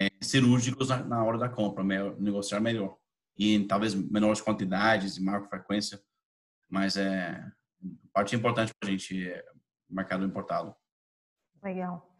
[0.00, 2.96] é, cirúrgicos na, na, hora da compra, melhor, negociar melhor.
[3.38, 6.00] E talvez menores quantidades e maior frequência,
[6.70, 7.44] mas é
[8.12, 9.44] parte importante para a gente é
[9.90, 10.74] mercado importado.
[11.62, 12.10] Legal.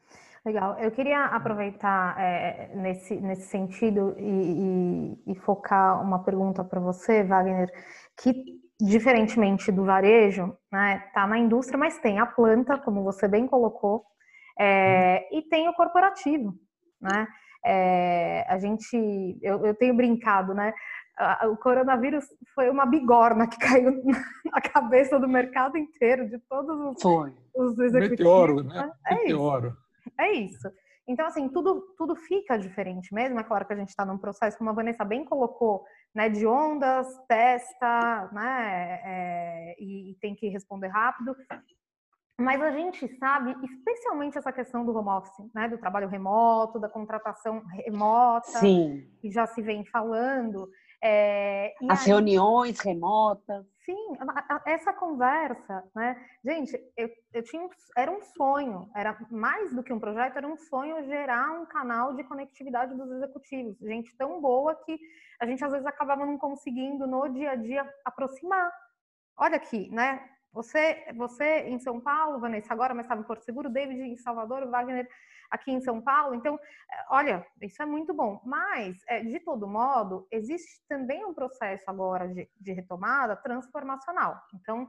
[0.44, 0.78] Legal.
[0.78, 7.24] Eu queria aproveitar é, nesse, nesse sentido e, e, e focar uma pergunta para você,
[7.24, 7.68] Wagner,
[8.16, 13.46] que diferentemente do varejo, né, tá na indústria, mas tem a planta, como você bem
[13.46, 14.04] colocou,
[14.58, 16.54] é, e tem o corporativo,
[17.00, 17.26] né?
[17.64, 18.96] É, a gente,
[19.42, 20.72] eu, eu, tenho brincado, né?
[21.50, 24.02] O coronavírus foi uma bigorna que caiu
[24.44, 27.34] na cabeça do mercado inteiro, de todos os, foi.
[27.54, 28.10] os executivos.
[28.10, 28.74] Meteoro, né?
[28.74, 28.92] né?
[29.06, 29.68] É Meteoro.
[29.68, 30.12] Isso.
[30.18, 30.70] É isso.
[31.08, 33.38] Então, assim, tudo, tudo fica diferente mesmo.
[33.38, 35.84] É claro que a gente está num processo, como a Vanessa bem colocou,
[36.16, 41.36] né, de ondas, testa, né, é, e, e tem que responder rápido.
[42.40, 46.88] Mas a gente sabe, especialmente essa questão do home office, né, do trabalho remoto, da
[46.88, 49.06] contratação remota, Sim.
[49.20, 50.66] que já se vem falando.
[51.04, 53.66] É, As aí, reuniões remotas.
[53.86, 54.16] Sim,
[54.66, 56.16] essa conversa, né?
[56.44, 60.56] Gente, eu, eu tinha, era um sonho, era mais do que um projeto, era um
[60.56, 63.78] sonho gerar um canal de conectividade dos executivos.
[63.78, 64.98] Gente tão boa que
[65.40, 68.72] a gente às vezes acabava não conseguindo no dia a dia aproximar.
[69.38, 70.35] Olha aqui, né?
[70.56, 74.66] Você, você em São Paulo, Vanessa, agora, mas estava em Porto Seguro, David em Salvador,
[74.70, 75.06] Wagner
[75.50, 76.34] aqui em São Paulo.
[76.34, 78.40] Então, é, olha, isso é muito bom.
[78.42, 84.40] Mas, é, de todo modo, existe também um processo agora de, de retomada transformacional.
[84.54, 84.88] Então,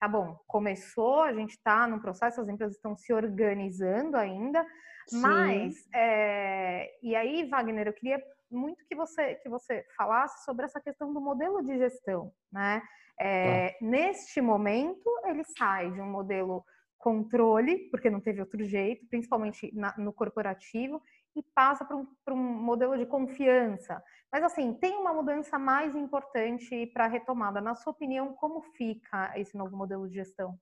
[0.00, 4.66] tá bom, começou, a gente está num processo, as empresas estão se organizando ainda,
[5.06, 5.20] Sim.
[5.20, 10.80] mas, é, e aí, Wagner, eu queria muito que você, que você falasse sobre essa
[10.80, 12.82] questão do modelo de gestão, né?
[13.18, 13.76] É, tá.
[13.80, 16.64] Neste momento, ele sai de um modelo
[16.98, 21.02] controle, porque não teve outro jeito, principalmente na, no corporativo,
[21.36, 24.02] e passa para um, um, modelo de confiança.
[24.32, 27.60] Mas, assim, tem uma mudança mais importante para a retomada.
[27.60, 30.58] Na sua opinião, como fica esse novo modelo de gestão?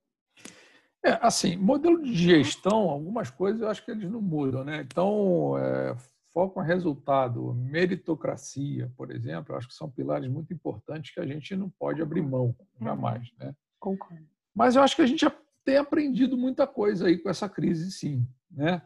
[1.05, 4.81] É, assim, modelo de gestão, algumas coisas eu acho que eles não mudam, né?
[4.81, 5.95] Então, é,
[6.33, 11.55] foco em resultado, meritocracia, por exemplo, acho que são pilares muito importantes que a gente
[11.55, 13.55] não pode abrir mão, jamais, né?
[13.79, 14.27] Concordo.
[14.53, 15.25] Mas eu acho que a gente
[15.63, 18.27] tem aprendido muita coisa aí com essa crise, sim.
[18.51, 18.81] Né?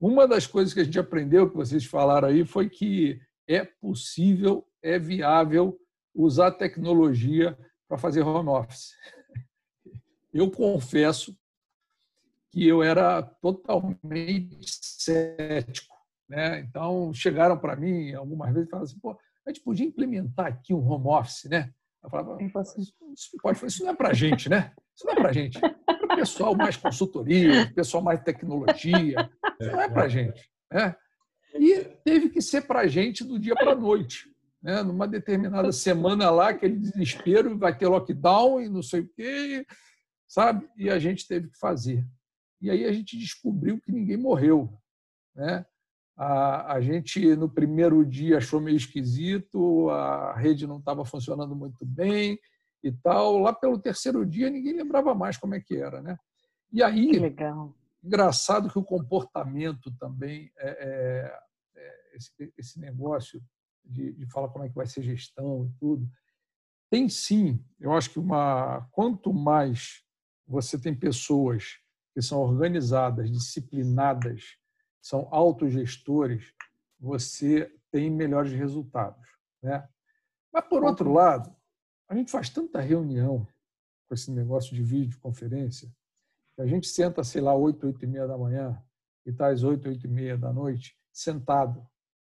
[0.00, 4.66] Uma das coisas que a gente aprendeu, que vocês falaram aí, foi que é possível,
[4.82, 5.78] é viável
[6.14, 7.56] usar tecnologia
[7.88, 8.94] para fazer home office.
[10.32, 11.34] Eu confesso
[12.50, 15.95] que eu era totalmente cético.
[16.28, 16.60] Né?
[16.60, 20.74] Então, chegaram para mim algumas vezes e falaram assim: Pô, a gente podia implementar aqui
[20.74, 21.72] um home office, né?
[22.02, 24.72] Eu falava: Isso, pode, isso não é para gente, né?
[24.94, 25.58] Isso não é para gente
[26.16, 29.30] pessoal mais consultoria, pessoal mais tecnologia.
[29.60, 30.50] Isso não é para gente.
[30.72, 30.96] Né?
[31.54, 34.30] E teve que ser para a gente do dia para a noite.
[34.62, 34.82] Né?
[34.82, 39.66] Numa determinada semana lá, aquele desespero, vai ter lockdown e não sei o quê,
[40.26, 40.68] sabe?
[40.76, 42.04] E a gente teve que fazer.
[42.60, 44.72] E aí a gente descobriu que ninguém morreu.
[45.34, 45.64] Né?
[46.16, 51.84] A, a gente, no primeiro dia, achou meio esquisito, a rede não estava funcionando muito
[51.84, 52.38] bem,
[52.82, 53.38] e tal.
[53.38, 56.16] Lá pelo terceiro dia ninguém lembrava mais como é que era, né?
[56.72, 57.74] E aí, que legal.
[58.02, 61.38] engraçado que o comportamento também é, é,
[61.76, 63.42] é esse, esse, negócio
[63.84, 66.08] de, de falar como é que vai ser gestão e tudo
[66.90, 67.62] tem sim.
[67.80, 70.04] Eu acho que uma quanto mais
[70.46, 71.78] você tem pessoas
[72.14, 74.56] que são organizadas, disciplinadas,
[75.06, 76.52] são autogestores,
[76.98, 79.24] você tem melhores resultados,
[79.62, 79.88] né?
[80.52, 81.54] Mas por outro lado,
[82.08, 83.46] a gente faz tanta reunião
[84.08, 85.88] com esse negócio de videoconferência,
[86.56, 88.82] que a gente senta, sei lá, 8, 8 e meia da manhã
[89.24, 91.86] e está às 8, 8 e meia da noite, sentado.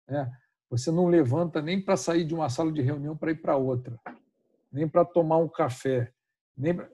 [0.06, 0.30] Né?
[0.70, 3.98] Você não levanta nem para sair de uma sala de reunião para ir para outra,
[4.70, 6.12] nem para tomar um café,
[6.58, 6.90] nem pra...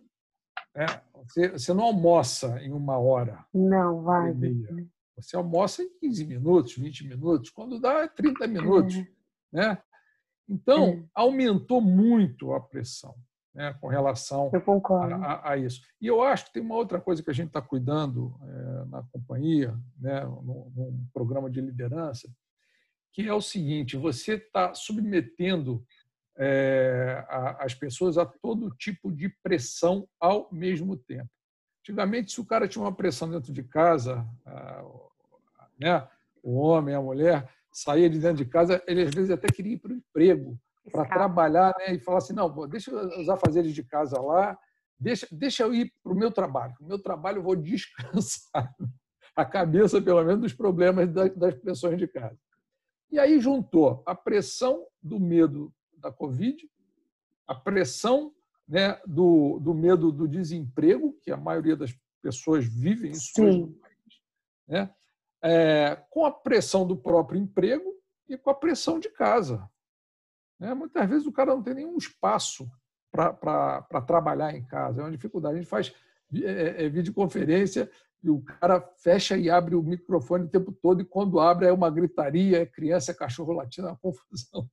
[0.75, 0.86] é,
[1.25, 3.43] você, você, não almoça em uma hora.
[3.51, 4.36] Não, vai.
[5.15, 8.95] Você almoça em 15 minutos, 20 minutos, quando dá 30 minutos.
[8.95, 9.06] É.
[9.52, 9.78] Né?
[10.49, 11.04] Então, é.
[11.13, 13.15] aumentou muito a pressão
[13.54, 14.49] né, com relação
[15.23, 15.82] a, a, isso.
[16.02, 19.04] E eu acho que tem uma outra coisa que a gente está cuidando é, na
[19.04, 22.28] companhia, né, num, num programa de liderança,
[23.13, 25.86] que é o seguinte: você está submetendo
[26.38, 31.30] é, a, as pessoas a todo tipo de pressão ao mesmo tempo.
[31.84, 34.26] Antigamente, se o cara tinha uma pressão dentro de casa,
[35.78, 36.08] né,
[36.41, 39.80] o homem, a mulher, saía de dentro de casa, ele às vezes até queria ir
[39.80, 40.58] para o emprego,
[40.89, 44.58] para trabalhar né, e falar assim: não, deixa eu usar fazeres de casa lá,
[44.98, 46.74] deixa, deixa eu ir para o meu trabalho.
[46.80, 48.74] O meu trabalho eu vou descansar
[49.36, 52.39] a cabeça, pelo menos, dos problemas das, das pessoas de casa.
[53.12, 56.65] E aí juntou a pressão do medo da Covid,
[57.46, 58.34] a pressão
[58.67, 64.21] né, do, do medo do desemprego, que a maioria das pessoas vivem isso no país,
[64.67, 64.93] né,
[65.43, 67.93] é, com a pressão do próprio emprego
[68.28, 69.69] e com a pressão de casa.
[70.60, 70.73] Né?
[70.73, 72.69] Muitas vezes o cara não tem nenhum espaço
[73.12, 75.56] para trabalhar em casa, é uma dificuldade.
[75.56, 75.93] A gente faz
[76.34, 77.91] é, é, é videoconferência
[78.23, 81.73] e o cara fecha e abre o microfone o tempo todo, e quando abre é
[81.73, 84.67] uma gritaria, é criança, é cachorro latindo, é uma confusão.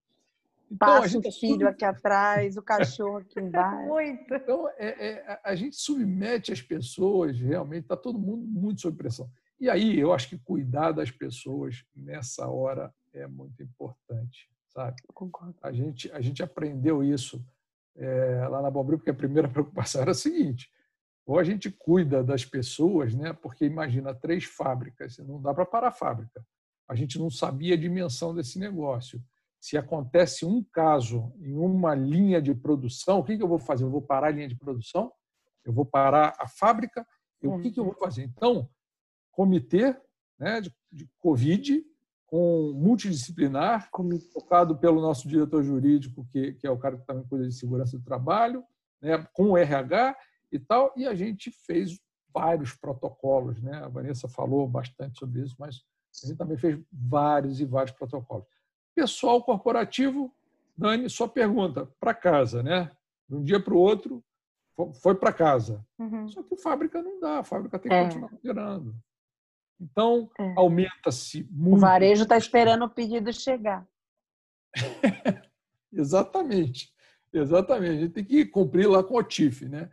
[0.71, 3.83] Então, Passa a gente o filho aqui atrás, o cachorro aqui embaixo.
[3.89, 4.35] Muito.
[4.35, 9.29] Então, é, é, a gente submete as pessoas, realmente, está todo mundo muito sob pressão.
[9.59, 14.97] E aí, eu acho que cuidar das pessoas nessa hora é muito importante, sabe?
[15.09, 15.57] Eu concordo.
[15.61, 17.45] A gente, a gente aprendeu isso
[17.97, 20.71] é, lá na Bombril, porque a primeira preocupação era a seguinte,
[21.27, 23.33] ou a gente cuida das pessoas, né?
[23.33, 26.45] porque imagina, três fábricas, não dá para parar a fábrica.
[26.89, 29.23] A gente não sabia a dimensão desse negócio.
[29.61, 33.85] Se acontece um caso em uma linha de produção, o que eu vou fazer?
[33.85, 35.13] Eu vou parar a linha de produção?
[35.65, 37.07] Eu vou parar a fábrica?
[37.43, 38.23] Eu, o que eu vou fazer?
[38.25, 38.69] Então,
[39.31, 39.97] comitê
[40.39, 41.85] né, de, de Covid,
[42.27, 43.91] com multidisciplinar,
[44.33, 47.99] tocado pelo nosso diretor jurídico, que, que é o cara que também cuida de segurança
[47.99, 48.65] do trabalho,
[49.03, 50.17] né, com o RH,
[50.53, 51.99] e tal, e a gente fez
[52.33, 53.77] vários protocolos, né?
[53.77, 55.83] A Vanessa falou bastante sobre isso, mas
[56.23, 58.47] a gente também fez vários e vários protocolos.
[58.95, 60.35] Pessoal corporativo,
[60.77, 62.91] Dani, só pergunta para casa, né?
[63.29, 64.23] De um dia para o outro,
[65.03, 65.85] foi para casa.
[65.99, 66.29] Uhum.
[66.29, 68.05] Só que fábrica não dá, a fábrica tem que é.
[68.05, 68.95] continuar operando.
[69.81, 70.55] Então, é.
[70.57, 71.77] aumenta-se muito.
[71.77, 73.87] O varejo está esperando o pedido chegar.
[75.93, 76.93] exatamente,
[77.33, 77.91] exatamente.
[77.91, 79.91] A gente tem que cumprir lá com o TIF, né?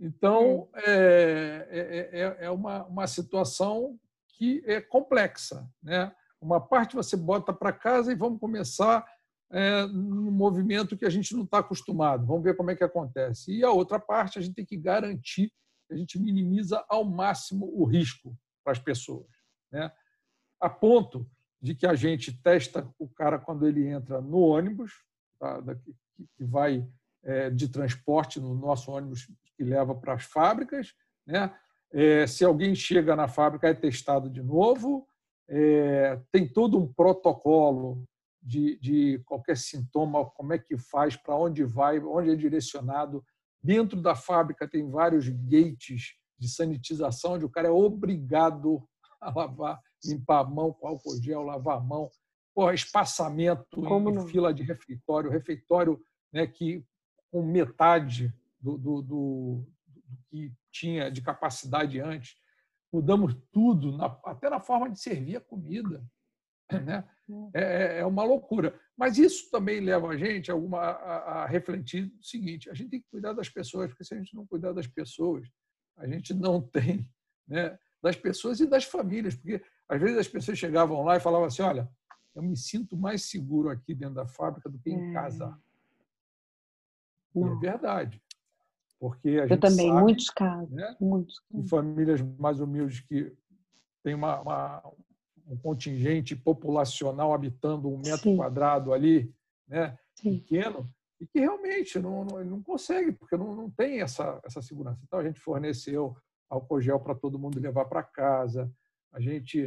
[0.00, 3.98] Então, é, é, é, é uma, uma situação
[4.28, 5.68] que é complexa.
[5.82, 6.14] Né?
[6.40, 9.04] Uma parte você bota para casa e vamos começar
[9.50, 12.26] é, movimento que a gente não está acostumado.
[12.26, 13.52] Vamos ver como é que acontece.
[13.52, 15.52] E a outra parte, a gente tem que garantir
[15.86, 19.26] que a gente minimiza ao máximo o risco para as pessoas.
[19.72, 19.90] Né?
[20.60, 21.28] A ponto
[21.60, 24.92] de que a gente testa o cara quando ele entra no ônibus,
[25.38, 25.60] tá?
[26.36, 26.86] que vai
[27.24, 30.94] é, de transporte no nosso ônibus que leva para as fábricas.
[31.26, 31.52] Né?
[31.90, 35.08] É, se alguém chega na fábrica, é testado de novo.
[35.48, 38.04] É, tem todo um protocolo
[38.42, 43.24] de, de, qualquer sintoma, como é que faz, para onde vai, onde é direcionado.
[43.62, 48.86] Dentro da fábrica tem vários gates de sanitização, onde o cara é obrigado
[49.20, 52.08] a lavar, limpar a mão com álcool gel, lavar a mão.
[52.54, 54.26] Porra, espaçamento Como em não?
[54.26, 56.00] fila de refeitório, refeitório
[56.32, 56.84] né, que
[57.30, 62.36] com metade do, do, do, do que tinha de capacidade antes.
[62.92, 66.04] Mudamos tudo, na, até na forma de servir a comida.
[66.84, 67.02] Né?
[67.54, 68.78] É, é, é uma loucura.
[68.96, 72.90] Mas isso também leva a gente a, alguma, a, a, refletir o seguinte: a gente
[72.90, 75.48] tem que cuidar das pessoas, porque se a gente não cuidar das pessoas,
[75.96, 77.08] a gente não tem
[77.46, 79.34] né, das pessoas e das famílias.
[79.34, 81.88] Porque às vezes as pessoas chegavam lá e falavam assim: olha,
[82.34, 85.58] eu me sinto mais seguro aqui dentro da fábrica do que em casa.
[87.36, 88.22] É verdade.
[88.98, 90.70] Porque a Eu gente também, sabe, muitos casos.
[90.70, 91.40] Né, muitos.
[91.52, 93.32] Em famílias mais humildes que
[94.02, 94.92] tem uma, uma,
[95.46, 98.36] um contingente populacional habitando um metro Sim.
[98.36, 99.32] quadrado ali,
[99.66, 100.88] né, pequeno,
[101.20, 105.00] e que realmente não, não, não consegue, porque não, não tem essa, essa segurança.
[105.04, 106.16] Então, a gente forneceu
[106.48, 108.72] álcool gel para todo mundo levar para casa,
[109.12, 109.66] a gente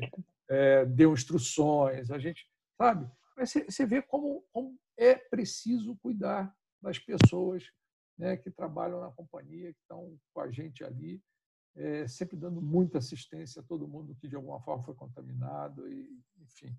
[0.49, 3.09] é, deu instruções, a gente, sabe?
[3.37, 7.63] Mas você vê como, como é preciso cuidar das pessoas
[8.21, 11.19] né, que trabalham na companhia, que estão com a gente ali,
[11.75, 16.07] é, sempre dando muita assistência a todo mundo que de alguma forma foi contaminado, e,
[16.39, 16.77] enfim.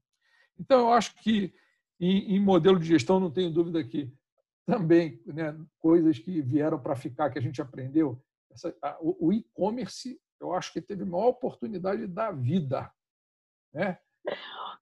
[0.56, 1.52] Então, eu acho que
[1.98, 4.14] em, em modelo de gestão, não tenho dúvida que
[4.64, 8.24] também né, coisas que vieram para ficar, que a gente aprendeu.
[8.48, 12.88] Essa, a, o e-commerce, eu acho que teve a maior oportunidade da vida.
[13.74, 13.98] Né?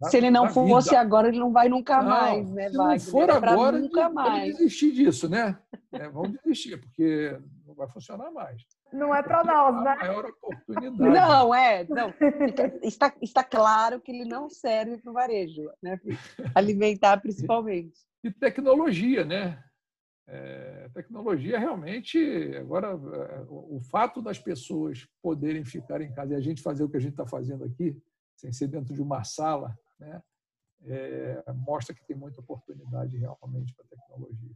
[0.09, 1.01] Se ele não fosse vida.
[1.01, 4.57] agora, ele não vai nunca não, mais, né, Se não for agora, nunca mais.
[4.57, 5.59] desistir disso, né?
[5.93, 8.65] É, vamos desistir, porque não vai funcionar mais.
[8.93, 9.97] Não é para nós, né?
[9.97, 11.13] maior oportunidade.
[11.13, 11.87] Não, é.
[11.89, 12.15] Não.
[12.83, 16.01] Está, está claro que ele não serve para o varejo, né?
[16.55, 17.99] Alimentar principalmente.
[18.25, 19.63] E, e tecnologia, né?
[20.27, 26.41] É, tecnologia realmente agora é, o fato das pessoas poderem ficar em casa e a
[26.41, 28.01] gente fazer o que a gente está fazendo aqui
[28.41, 30.23] sem ser dentro de uma sala né
[30.87, 34.51] é, mostra que tem muita oportunidade realmente para tecnologia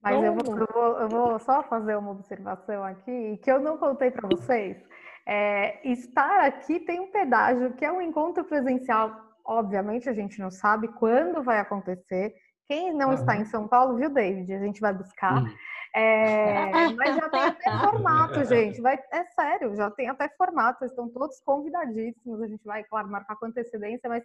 [0.00, 3.60] mas então, eu, vou, eu, vou, eu, vou, só fazer uma observação aqui que eu
[3.60, 4.82] não contei para vocês
[5.26, 10.50] é, estar aqui tem um pedágio que é um encontro presencial obviamente a gente não
[10.50, 12.34] sabe quando vai acontecer
[12.68, 13.14] quem não uhum.
[13.14, 14.52] está em São Paulo, viu, David?
[14.52, 15.42] A gente vai buscar.
[15.42, 15.54] Uhum.
[15.94, 18.80] É, mas já tem até formato, gente.
[18.80, 20.84] Vai, é sério, já tem até formato.
[20.84, 22.42] Estão todos convidadíssimos.
[22.42, 24.24] A gente vai, claro, marcar com antecedência, mas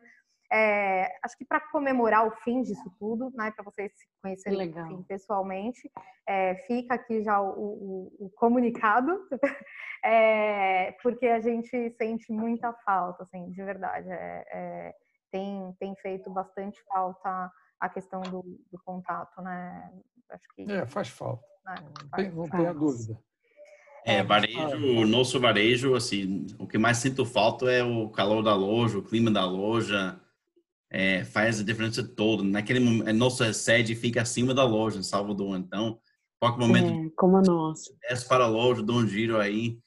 [0.51, 5.01] é, acho que para comemorar o fim disso tudo, né, para vocês se conhecerem enfim,
[5.03, 5.91] pessoalmente,
[6.28, 9.28] é, fica aqui já o, o, o comunicado,
[10.05, 14.11] é, porque a gente sente muita falta, assim, de verdade.
[14.11, 14.95] É, é,
[15.32, 19.91] tem, tem feito bastante falta a questão do, do contato, né?
[20.30, 21.43] Acho que é, faz falta.
[21.66, 21.76] Né?
[22.18, 23.20] Não, não tenha dúvida.
[24.05, 28.97] É, varejo, nosso varejo, assim, o que mais sinto falta é o calor da loja,
[28.97, 30.20] o clima da loja,
[30.89, 32.43] é, faz a diferença toda.
[32.43, 35.99] Naquele momento, nossa sede fica acima da loja em Salvador, então,
[36.38, 37.95] qualquer momento, é, como a nossa.
[38.09, 39.80] desce para a loja, dou um giro aí,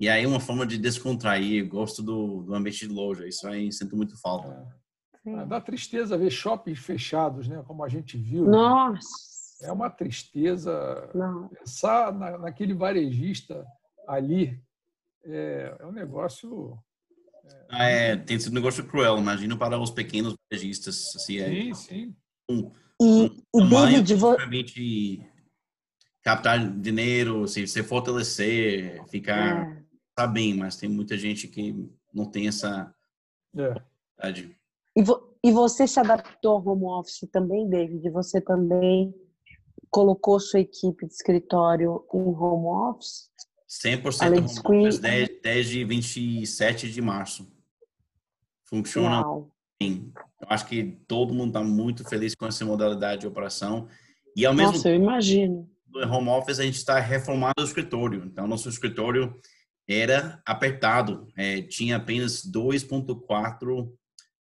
[0.00, 3.96] e aí uma forma de descontrair, gosto do, do ambiente de loja, isso aí sinto
[3.96, 4.48] muito falta.
[4.48, 4.82] É.
[5.22, 5.46] Sim.
[5.46, 7.62] Dá tristeza ver shoppings fechados, né?
[7.64, 8.44] Como a gente viu.
[8.44, 9.32] Nossa!
[9.62, 11.10] É uma tristeza.
[11.14, 11.48] Não.
[11.48, 13.66] Pensar na, naquele varejista
[14.06, 14.60] ali
[15.24, 16.78] é, é um negócio.
[17.44, 17.66] É...
[17.70, 19.18] Ah, é, tem sido um negócio cruel.
[19.18, 21.14] Imagino para os pequenos varejistas.
[21.16, 22.16] Assim, é sim, é, sim.
[22.50, 24.36] Um, e, um e David, vou...
[24.36, 25.26] permite
[26.22, 29.82] captar dinheiro, se, se fortalecer, ficar é.
[30.14, 32.94] tá bem, mas tem muita gente que não tem essa
[33.56, 33.74] é.
[34.96, 38.08] E, vo e você se adaptou ao home office também, David?
[38.10, 39.12] Você também
[39.92, 43.30] colocou sua equipe de escritório em home office?
[43.68, 47.52] 100% home office desde, desde 27 de março.
[48.64, 49.54] Funciona Uau.
[49.78, 50.10] bem.
[50.40, 53.86] Eu acho que todo mundo está muito feliz com essa modalidade de operação.
[54.34, 55.70] E ao mesmo Nossa, eu imagino.
[55.88, 58.24] No home office a gente está reformando o escritório.
[58.24, 59.38] Então, nosso escritório
[59.86, 61.28] era apertado.
[61.36, 63.92] É, tinha apenas 2.4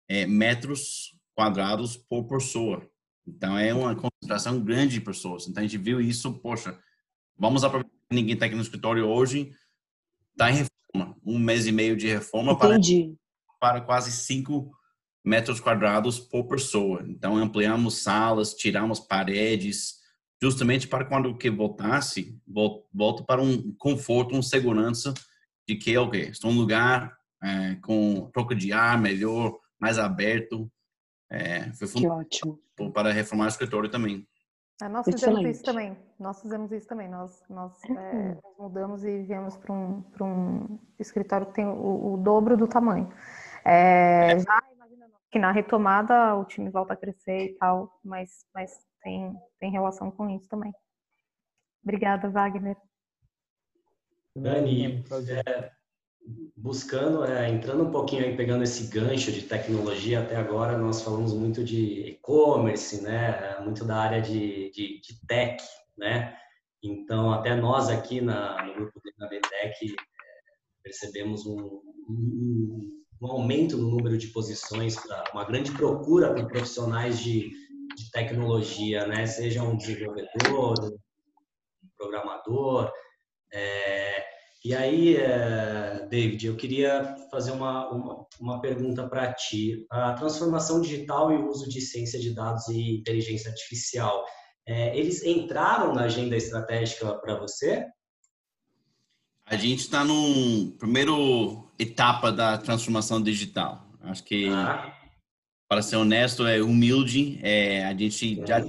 [0.07, 2.87] é, metros quadrados por pessoa.
[3.27, 5.47] Então, é uma concentração grande de pessoas.
[5.47, 6.77] Então, a gente viu isso, poxa,
[7.37, 9.51] vamos aproveitar que ninguém está aqui no escritório hoje,
[10.31, 12.77] está em reforma, um mês e meio de reforma para,
[13.59, 14.71] para quase cinco
[15.23, 17.03] metros quadrados por pessoa.
[17.07, 19.99] Então, ampliamos salas, tiramos paredes,
[20.41, 22.39] justamente para quando que voltasse,
[22.93, 25.13] volta para um conforto, uma segurança
[25.67, 30.71] de que, ok, estou um lugar é, com troca de ar melhor, mais aberto.
[31.31, 32.59] É, foi que ótimo.
[32.93, 34.27] para reformar o escritório também.
[34.81, 35.37] É, nós Excelente.
[35.37, 35.97] fizemos isso também.
[36.19, 37.07] Nós fizemos isso também.
[37.07, 42.57] Nós, nós é, mudamos e viemos para um, um escritório que tem o, o dobro
[42.57, 43.09] do tamanho.
[43.63, 48.71] É, já imaginando que na retomada o time volta a crescer e tal, mas, mas
[49.01, 50.73] tem, tem relação com isso também.
[51.81, 52.75] Obrigada, Wagner.
[54.35, 55.03] Dani,
[55.45, 55.71] é,
[56.61, 61.33] buscando, é, entrando um pouquinho aí, pegando esse gancho de tecnologia, até agora nós falamos
[61.33, 65.63] muito de e-commerce, né, muito da área de, de, de, tech,
[65.97, 66.37] né,
[66.83, 69.95] então até nós aqui na, no grupo da BTEC é,
[70.83, 74.97] percebemos um, um, um, aumento no número de posições,
[75.33, 77.49] uma grande procura por profissionais de,
[77.95, 80.75] de tecnologia, né, seja um desenvolvedor,
[81.83, 82.91] um programador,
[83.51, 83.90] é,
[84.63, 89.87] e aí, eh, David, eu queria fazer uma, uma, uma pergunta para ti.
[89.89, 94.23] A transformação digital e o uso de ciência de dados e inteligência artificial,
[94.67, 97.87] é, eles entraram na agenda estratégica para você?
[99.47, 103.89] A gente está no primeiro etapa da transformação digital.
[104.01, 104.95] Acho que, ah.
[105.67, 107.39] para ser honesto, é humilde.
[107.41, 108.61] É, a gente já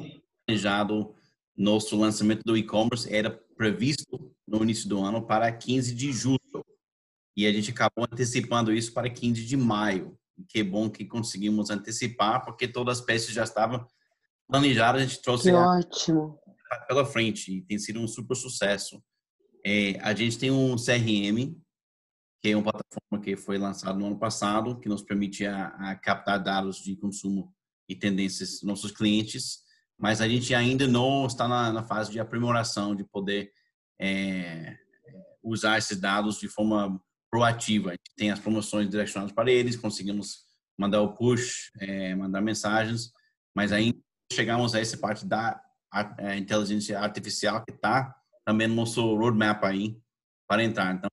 [0.47, 1.14] planejado
[1.55, 6.38] nosso lançamento do e-commerce era previsto no início do ano para 15 de julho.
[7.36, 10.18] E a gente acabou antecipando isso para 15 de maio.
[10.49, 13.86] Que bom que conseguimos antecipar, porque todas as peças já estavam
[14.49, 16.38] planejadas, a gente trouxe que ótimo.
[16.88, 19.03] pela frente e tem sido um super sucesso.
[19.64, 21.55] É, a gente tem um CRM,
[22.43, 25.95] que é uma plataforma que foi lançada no ano passado, que nos permite a, a
[25.95, 27.55] captar dados de consumo
[27.88, 29.61] e tendências dos nossos clientes,
[29.99, 33.53] mas a gente ainda não está na, na fase de aprimoração, de poder
[34.01, 34.76] é,
[35.43, 37.90] usar esses dados de forma proativa.
[37.90, 40.45] A gente tem as promoções direcionadas para eles, conseguimos
[40.78, 43.12] mandar o push, é, mandar mensagens,
[43.55, 43.99] mas ainda
[44.32, 45.61] chegamos a essa parte da
[45.93, 48.14] a inteligência artificial que está
[48.47, 49.95] também no nosso roadmap aí
[50.49, 50.95] para entrar.
[50.95, 51.11] Então,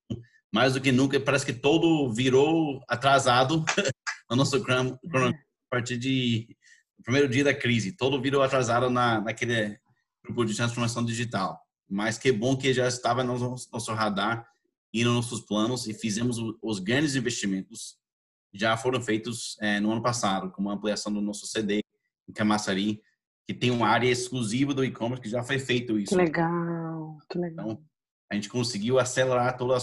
[0.52, 3.62] mais do que nunca, parece que todo virou atrasado
[4.30, 6.56] no nosso cronograma a partir de
[7.04, 7.96] primeiro dia da crise.
[7.96, 9.78] Todo virou atrasado na, naquele
[10.24, 11.60] grupo de transformação digital.
[11.90, 14.46] Mas que bom que já estava no nosso radar
[14.92, 17.98] e nos nossos planos e fizemos os grandes investimentos
[18.52, 21.80] já foram feitos é, no ano passado, como a ampliação do nosso CD
[22.28, 23.00] em Camaçari,
[23.46, 26.10] que tem uma área exclusiva do e-commerce que já foi feito isso.
[26.10, 27.70] Que legal, que legal.
[27.70, 27.84] Então,
[28.30, 29.76] a gente conseguiu acelerar toda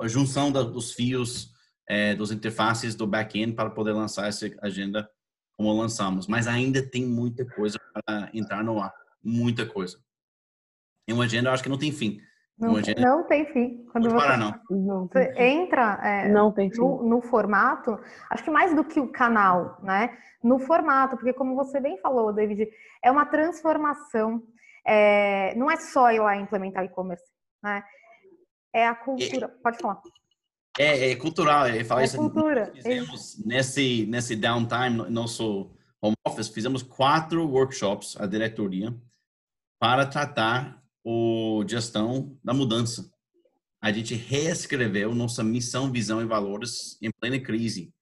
[0.00, 1.52] a junção da, dos fios,
[1.88, 5.08] é, dos interfaces do back-end para poder lançar essa agenda
[5.56, 6.26] como lançamos.
[6.26, 9.98] Mas ainda tem muita coisa para entrar no ar, muita coisa.
[11.10, 12.20] E uma agenda, eu acho que não tem fim.
[12.56, 13.00] Não, agenda...
[13.00, 13.84] não tem fim.
[13.90, 15.08] Quando não você, para, não.
[15.08, 16.78] você entra é, não tem fim.
[16.78, 17.98] No, no formato,
[18.28, 20.16] acho que mais do que o canal, né?
[20.42, 22.68] No formato, porque como você bem falou, David,
[23.02, 24.42] é uma transformação.
[24.86, 27.24] É, não é só ir lá implementar e-commerce,
[27.62, 27.82] né?
[28.72, 29.46] É a cultura.
[29.46, 30.00] É, Pode falar.
[30.78, 31.66] É, é cultural.
[31.66, 32.70] É, é isso, cultura.
[32.72, 38.94] Fizemos, nesse, nesse downtime, no nosso home office, fizemos quatro workshops, a diretoria,
[39.78, 43.10] para tratar o gestão da mudança.
[43.82, 47.92] A gente reescreveu nossa missão, visão e valores em plena crise.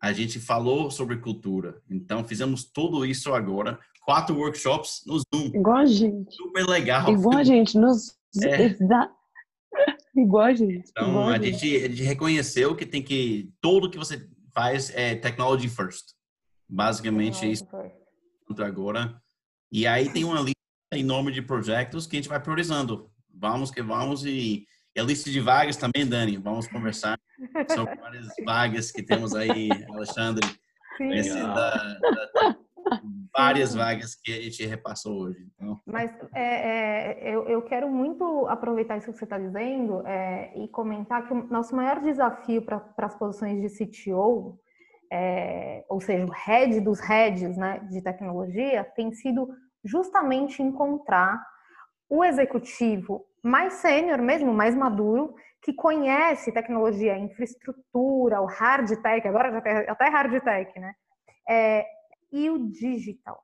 [0.00, 1.80] A gente falou sobre cultura.
[1.90, 3.78] Então, fizemos tudo isso agora.
[4.04, 5.46] Quatro workshops no Zoom.
[5.54, 6.34] Igual a gente.
[6.34, 7.10] Super legal.
[7.10, 7.78] Igual a gente.
[7.78, 8.14] Nos...
[8.42, 8.76] É.
[10.14, 10.90] Igual a gente.
[10.90, 11.58] Então, Igual a, gente.
[11.58, 13.50] Gente, a gente reconheceu que tem que...
[13.60, 16.14] Tudo que você faz é technology first.
[16.68, 17.66] Basicamente, é isso.
[18.58, 19.20] Agora.
[19.72, 20.55] E aí tem uma lista
[20.92, 23.10] enorme de projetos que a gente vai priorizando.
[23.34, 26.36] Vamos que vamos e, e a lista de vagas também, Dani.
[26.36, 27.18] Vamos conversar
[27.74, 30.46] sobre várias vagas que temos aí, Alexandre.
[30.96, 31.42] Sim.
[31.42, 32.56] Da, da,
[33.36, 35.46] várias vagas que a gente repassou hoje.
[35.54, 35.78] Então.
[35.84, 40.68] Mas é, é, eu, eu, quero muito aproveitar isso que você está dizendo é, e
[40.68, 44.58] comentar que o nosso maior desafio para as posições de CTO,
[45.12, 49.48] é, ou seja, o head dos heads né, de tecnologia, tem sido
[49.86, 51.40] justamente encontrar
[52.08, 59.50] o executivo mais sênior mesmo, mais maduro, que conhece tecnologia, infraestrutura, o hard tech, agora
[59.52, 60.94] já tem até hard tech, né?
[61.48, 61.86] É,
[62.30, 63.42] e o digital,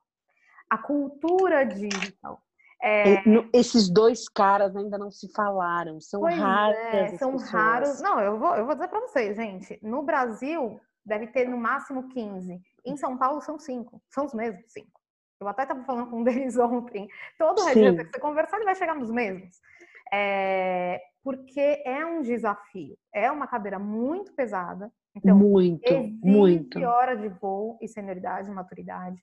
[0.69, 2.43] a cultura digital.
[2.83, 3.23] É...
[3.53, 6.77] Esses dois caras ainda não se falaram, são raros.
[6.77, 7.51] É, são pessoas.
[7.51, 8.01] raros.
[8.01, 9.79] Não, eu vou, eu vou dizer para vocês, gente.
[9.81, 12.61] No Brasil, deve ter no máximo 15.
[12.85, 14.03] Em São Paulo, são cinco.
[14.11, 15.01] São os mesmos cinco.
[15.43, 17.09] Eu até estava falando com um deles ontem.
[17.39, 17.97] Todo Sim.
[17.97, 19.61] que você conversar, ele vai chegar nos mesmos.
[20.13, 22.97] É, porque é um desafio.
[23.13, 24.91] É uma cadeira muito pesada.
[25.15, 26.83] Então, muito, muito.
[26.83, 29.23] hora de voo e senioridade, maturidade.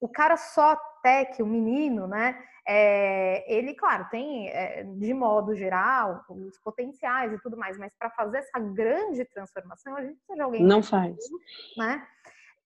[0.00, 2.42] O cara só tech, o menino, né?
[2.66, 8.10] É, ele, claro, tem, é, de modo geral, os potenciais e tudo mais, mas para
[8.10, 10.62] fazer essa grande transformação, a gente precisa de alguém.
[10.62, 11.16] Não faz.
[11.76, 12.06] Né?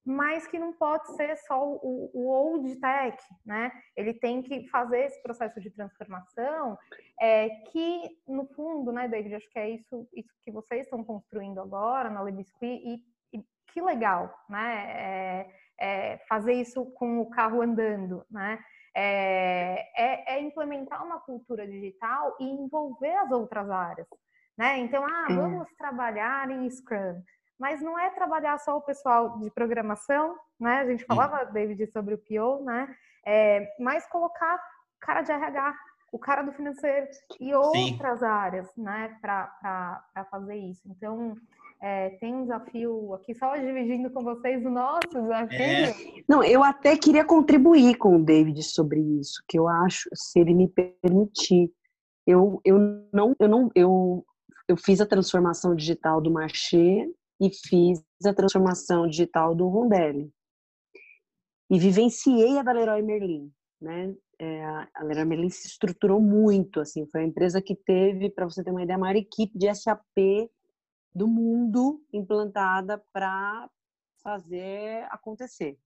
[0.05, 3.73] Mas que não pode ser só o, o old tech, né?
[3.97, 6.77] Ele tem que fazer esse processo de transformação,
[7.19, 11.59] é, que no fundo, né, David, acho que é isso, isso que vocês estão construindo
[11.59, 14.91] agora na Lebisqui e, e que legal, né?
[14.91, 15.51] É,
[15.81, 18.63] é fazer isso com o carro andando, né?
[18.97, 24.07] É, é, é, implementar uma cultura digital e envolver as outras áreas,
[24.57, 24.79] né?
[24.79, 27.21] Então, ah, vamos trabalhar em Scrum
[27.59, 30.81] mas não é trabalhar só o pessoal de programação, né?
[30.81, 32.95] A gente falava, David, sobre o PO, né?
[33.25, 35.75] É, mas colocar o cara de RH,
[36.13, 37.07] o cara do financeiro
[37.41, 38.25] e outras Sim.
[38.27, 39.17] áreas, né?
[39.21, 40.83] Para fazer isso.
[40.87, 41.37] Então,
[41.81, 45.61] é, tem um desafio aqui, só dividindo com vocês o nosso desafio.
[45.61, 45.95] É.
[46.29, 50.55] Não, eu até queria contribuir com o David sobre isso, que eu acho, se ele
[50.55, 51.71] me permitir.
[52.27, 52.79] Eu, eu
[53.13, 54.25] não, eu não, eu,
[54.67, 57.07] eu fiz a transformação digital do Marché
[57.41, 60.33] e fiz a transformação digital do Rondelli.
[61.71, 64.15] E vivenciei a da Leroy Merlin, né?
[64.39, 68.63] é, a Leroy Merlin se estruturou muito, assim, foi a empresa que teve, para você
[68.63, 70.51] ter uma ideia, a maior equipe de SAP
[71.15, 73.71] do mundo implantada para
[74.23, 75.79] fazer acontecer.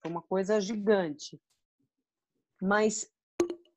[0.00, 1.40] Foi uma coisa gigante.
[2.62, 3.10] Mas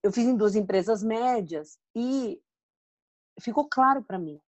[0.04, 2.40] eu fiz em duas empresas médias e
[3.40, 4.40] ficou claro para mim,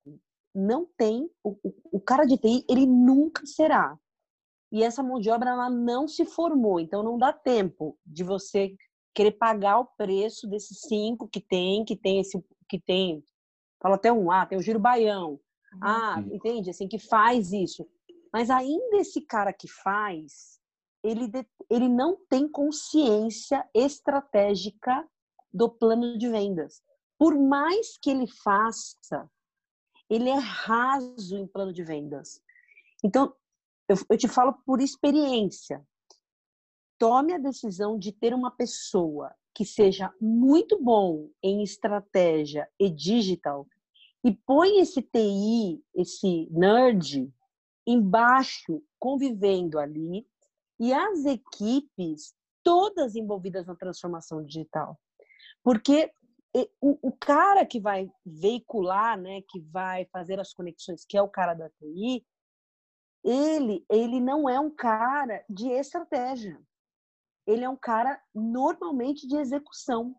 [0.53, 1.57] não tem o,
[1.91, 3.97] o, cara de TI, ele nunca será.
[4.71, 8.75] E essa mão de obra ela não se formou, então não dá tempo de você
[9.13, 13.23] querer pagar o preço desses cinco que tem, que tem esse que tem,
[13.81, 15.31] fala até um, ah, tem o giro baião.
[15.31, 15.79] Uhum.
[15.81, 16.69] Ah, entende?
[16.69, 17.87] Assim que faz isso.
[18.31, 20.59] Mas ainda esse cara que faz,
[21.03, 21.29] ele,
[21.69, 25.07] ele não tem consciência estratégica
[25.53, 26.81] do plano de vendas.
[27.19, 29.29] Por mais que ele faça,
[30.09, 32.41] ele é raso em plano de vendas.
[33.03, 33.33] Então,
[33.87, 35.85] eu, eu te falo por experiência.
[36.97, 43.67] Tome a decisão de ter uma pessoa que seja muito bom em estratégia e digital
[44.23, 47.31] e põe esse TI, esse nerd,
[47.85, 50.25] embaixo, convivendo ali,
[50.79, 52.33] e as equipes
[52.63, 54.97] todas envolvidas na transformação digital.
[55.61, 56.11] Porque
[56.79, 61.27] o, o, cara que vai veicular, né, que vai fazer as conexões, que é o
[61.27, 62.23] cara da TI,
[63.23, 66.61] ele, ele não é um cara de estratégia.
[67.47, 70.15] Ele é um cara normalmente de execução.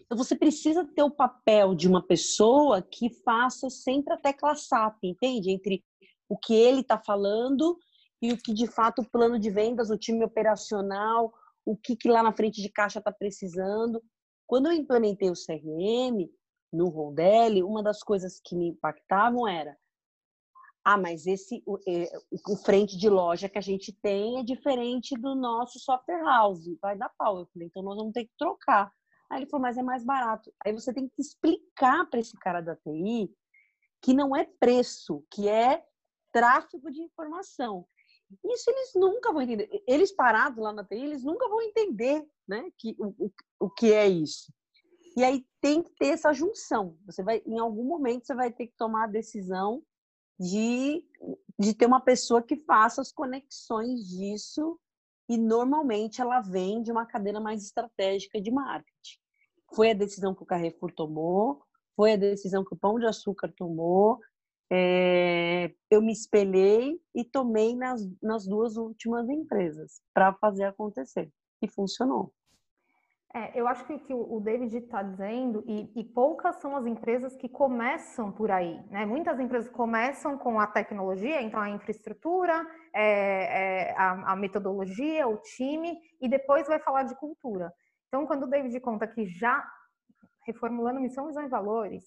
[0.00, 5.04] Então você precisa ter o papel de uma pessoa que faça sempre a tecla SAP,
[5.04, 5.50] entende?
[5.50, 5.84] Entre
[6.28, 7.78] o que ele está falando
[8.22, 11.32] e o que de fato o plano de vendas, o time operacional,
[11.64, 14.02] o que, que lá na frente de caixa está precisando.
[14.48, 16.28] Quando eu implementei o CRM
[16.72, 19.76] no Rondelli, uma das coisas que me impactavam era
[20.84, 21.78] ah, mas esse o,
[22.50, 26.96] o, frente de loja que a gente tem é diferente do nosso software house, vai
[26.96, 27.40] dar pau.
[27.40, 28.90] Eu falei, então nós vamos ter que trocar.
[29.28, 30.50] Aí ele falou, mas é mais barato.
[30.64, 33.30] Aí você tem que explicar para esse cara da TI
[34.00, 35.84] que não é preço, que é
[36.32, 37.86] tráfego de informação.
[38.44, 39.82] Isso eles nunca vão entender.
[39.86, 43.92] Eles parados lá na TI, eles nunca vão entender né, que, o, o, o que
[43.92, 44.52] é isso.
[45.16, 46.96] E aí tem que ter essa junção.
[47.06, 49.82] Você vai, em algum momento, você vai ter que tomar a decisão
[50.38, 51.04] de,
[51.58, 54.78] de ter uma pessoa que faça as conexões disso
[55.28, 59.18] e normalmente ela vem de uma cadeira mais estratégica de marketing.
[59.74, 61.62] Foi a decisão que o Carrefour tomou,
[61.96, 64.20] foi a decisão que o Pão de Açúcar tomou,
[64.70, 71.30] é, eu me espelhei e tomei nas, nas duas últimas empresas para fazer acontecer.
[71.60, 72.32] E funcionou.
[73.34, 77.36] É, eu acho que, que o David está dizendo, e, e, poucas são as empresas
[77.36, 78.80] que começam por aí.
[78.90, 79.04] Né?
[79.04, 85.36] Muitas empresas começam com a tecnologia, então a infraestrutura, é, é, a, a metodologia, o
[85.36, 87.70] time, e depois vai falar de cultura.
[88.08, 89.62] Então, quando o David conta que já
[90.46, 92.04] reformulando missão, visão e valores,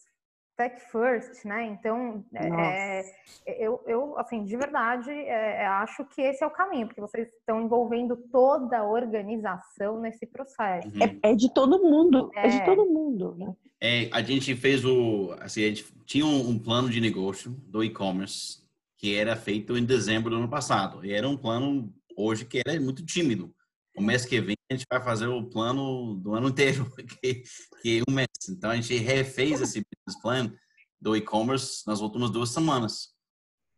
[0.62, 1.66] tech first, né?
[1.66, 3.00] Então, é,
[3.48, 7.02] é, eu, eu, assim, de verdade, é, é, acho que esse é o caminho, porque
[7.02, 10.88] vocês estão envolvendo toda a organização nesse processo.
[10.90, 11.20] Uhum.
[11.24, 12.66] É, é, de todo mundo, é, de é.
[12.66, 13.56] todo mundo, né?
[13.80, 17.84] É, a gente fez o, assim, a gente tinha um, um plano de negócio do
[17.84, 18.62] e-commerce
[18.96, 21.04] que era feito em dezembro do ano passado.
[21.04, 23.52] E era um plano hoje que era muito tímido.
[23.98, 26.90] O mês que vem a gente vai fazer o plano do ano inteiro,
[27.22, 27.44] que,
[27.82, 28.28] que é um mês.
[28.50, 30.54] Então a gente refez esse business plan
[31.00, 33.10] do e-commerce nas últimas duas semanas.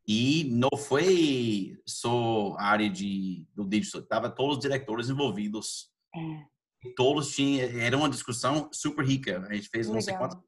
[0.08, 5.90] E não foi só a área de, do digital, tava todos os diretores envolvidos.
[6.16, 6.90] É.
[6.98, 9.46] Todos tinham, era uma discussão super rica.
[9.50, 9.94] A gente fez Legal.
[9.96, 10.40] não sei quantas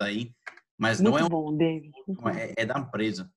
[0.00, 0.32] aí,
[0.78, 1.92] mas Muito não é, um, bom, David.
[2.36, 3.30] É, é, da empresa.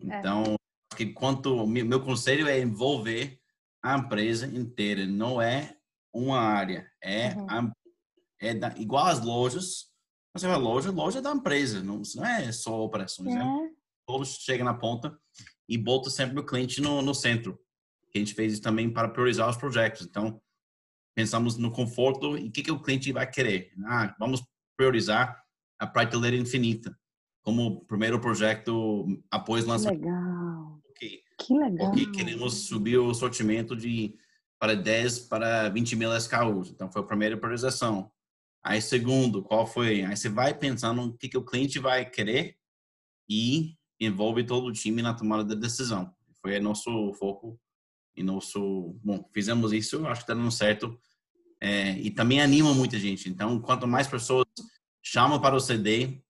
[0.00, 0.18] É.
[0.18, 0.96] Então, é.
[0.96, 3.38] que quanto meu conselho é envolver
[3.82, 5.76] a empresa inteira, não é
[6.12, 7.46] uma área, é, uhum.
[7.48, 7.72] a,
[8.40, 9.90] é da, igual as lojas.
[10.34, 13.40] Você vai loja, loja é da empresa, não, não é só operações, né?
[13.40, 13.44] é.
[13.44, 13.70] né?
[14.06, 15.16] Todos chegam na ponta
[15.68, 17.58] e bota sempre o cliente no, no centro.
[18.14, 20.06] A gente fez isso também para priorizar os projetos.
[20.06, 20.40] Então,
[21.14, 23.72] pensamos no conforto e o que, que o cliente vai querer.
[23.86, 24.42] Ah, vamos
[24.76, 25.40] priorizar
[25.78, 26.96] a prateleira infinita
[27.42, 30.00] como primeiro projeto após lançamento.
[30.00, 30.82] Legal.
[31.46, 31.90] Que legal.
[31.90, 34.16] Porque queremos subir o sortimento de
[34.62, 36.70] para 10 para 20 mil SKUs.
[36.70, 38.08] Então, foi a primeira priorização.
[38.62, 40.04] Aí, segundo, qual foi?
[40.04, 42.56] Aí você vai pensando o que, que o cliente vai querer
[43.28, 46.14] e envolve todo o time na tomada da decisão.
[46.40, 47.58] Foi nosso foco
[48.14, 48.96] e nosso...
[49.02, 50.96] Bom, fizemos isso, acho que está dando certo.
[51.60, 53.28] É, e também anima muita gente.
[53.28, 54.46] Então, quanto mais pessoas
[55.02, 56.22] chamam para o CD,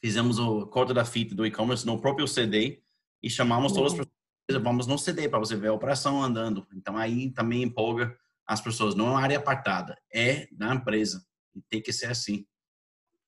[0.00, 2.82] fizemos o corte da fita do e-commerce no próprio CD
[3.22, 4.19] e chamamos todas as pessoas
[4.58, 6.66] vamos no CD para você ver a operação andando.
[6.74, 11.24] Então aí também empolga as pessoas, não é uma área apartada, é na empresa.
[11.54, 12.44] E tem que ser assim.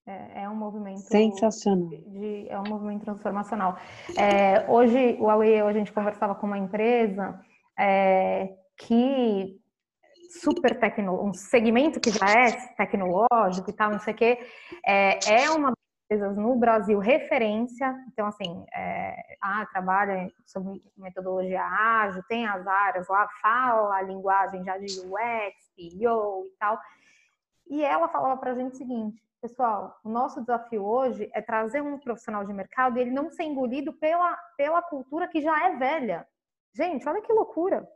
[0.06, 1.88] É, é um movimento sensacional.
[1.88, 3.78] De, é um movimento transformacional.
[4.16, 7.40] É, hoje, o Huawei, a gente conversava com uma empresa
[7.78, 9.60] é, que
[10.40, 14.38] super tecnológico, um segmento que já é tecnológico e tal, não sei o quê,
[14.84, 15.72] é, é uma
[16.12, 17.94] empresas no Brasil referência.
[18.12, 24.62] Então, assim, é, ah, trabalha sobre metodologia ágil, tem as áreas lá, fala a linguagem
[24.64, 26.78] já de UX, PO e tal.
[27.68, 31.80] E ela falava para a gente o seguinte: pessoal, o nosso desafio hoje é trazer
[31.80, 35.76] um profissional de mercado e ele não ser engolido pela, pela cultura que já é
[35.76, 36.26] velha.
[36.74, 37.88] Gente, olha que loucura!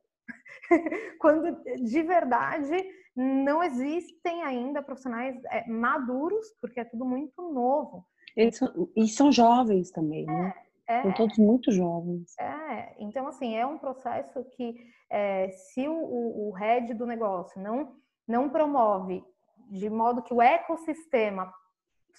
[1.21, 8.05] Quando de verdade não existem ainda profissionais é, maduros, porque é tudo muito novo.
[8.37, 10.55] Eles são, e são jovens também, né?
[10.89, 12.39] É, são todos muito jovens.
[12.39, 14.77] É, então assim, é um processo que
[15.11, 17.97] é, se o, o, o head do negócio não,
[18.29, 19.25] não promove
[19.71, 21.53] de modo que o ecossistema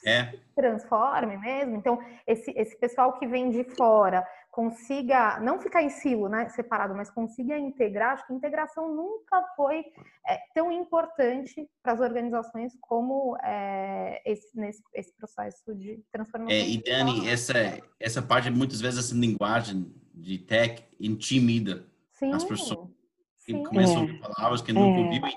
[0.05, 0.25] é.
[0.25, 1.75] se transforme mesmo.
[1.75, 4.25] Então, esse, esse pessoal que vem de fora
[4.57, 8.13] consiga não ficar em silo, né, separado, mas consiga integrar.
[8.13, 9.85] Acho que a integração nunca foi
[10.27, 16.57] é, tão importante para as organizações como é, esse, nesse, esse processo de transformação.
[16.57, 17.53] É, e Dani, essa,
[17.99, 22.89] essa parte, muitas vezes, essa linguagem de tech intimida sim, as pessoas.
[23.37, 23.61] Sim.
[23.61, 25.03] Começam a ouvir palavras que nunca é.
[25.03, 25.29] ouviram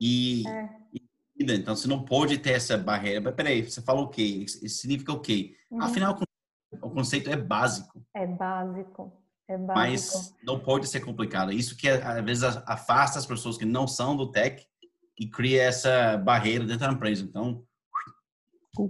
[0.00, 0.68] e, é.
[0.92, 1.06] e
[1.38, 3.20] então, você não pode ter essa barreira.
[3.20, 4.22] Mas peraí, você fala o quê?
[4.22, 5.54] Isso significa o quê?
[5.70, 5.82] Uhum.
[5.82, 6.18] Afinal,
[6.86, 8.02] o conceito é básico.
[8.14, 9.12] É básico.
[9.48, 9.74] É básico.
[9.74, 11.52] Mas não pode ser complicado.
[11.52, 14.66] Isso que às vezes afasta as pessoas que não são do tech
[15.18, 17.24] e cria essa barreira dentro da empresa.
[17.24, 17.62] Então,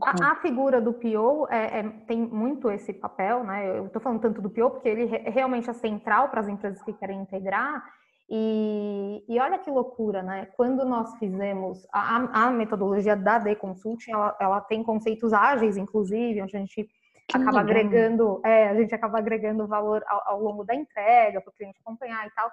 [0.03, 3.79] a, a, figura do PO é, é, tem muito esse papel, né?
[3.79, 6.93] Eu estou falando tanto do PO porque ele realmente é central para as empresas que
[6.93, 7.85] querem integrar
[8.29, 10.47] e, e, olha que loucura, né?
[10.57, 16.43] Quando nós fizemos a, a metodologia da D Consulting, ela, ela, tem conceitos ágeis, inclusive,
[16.43, 16.89] onde a gente
[17.29, 17.77] que acaba legal.
[17.77, 21.79] agregando, é, a gente acaba agregando valor ao, ao longo da entrega para o cliente
[21.81, 22.51] acompanhar e tal.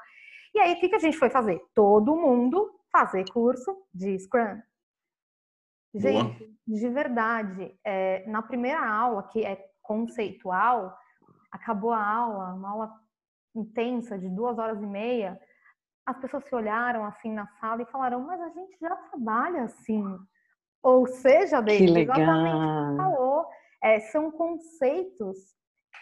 [0.53, 1.61] E aí, o que, que a gente foi fazer?
[1.73, 4.61] Todo mundo fazer curso de Scrum.
[5.95, 6.79] Gente, Boa.
[6.79, 10.97] de verdade, é, na primeira aula, que é conceitual,
[11.51, 12.91] acabou a aula, uma aula
[13.55, 15.39] intensa de duas horas e meia,
[16.05, 20.03] as pessoas se olharam assim na sala e falaram, mas a gente já trabalha assim.
[20.81, 22.17] Ou seja, David, que legal.
[22.17, 23.45] exatamente falou,
[23.83, 25.37] é, são conceitos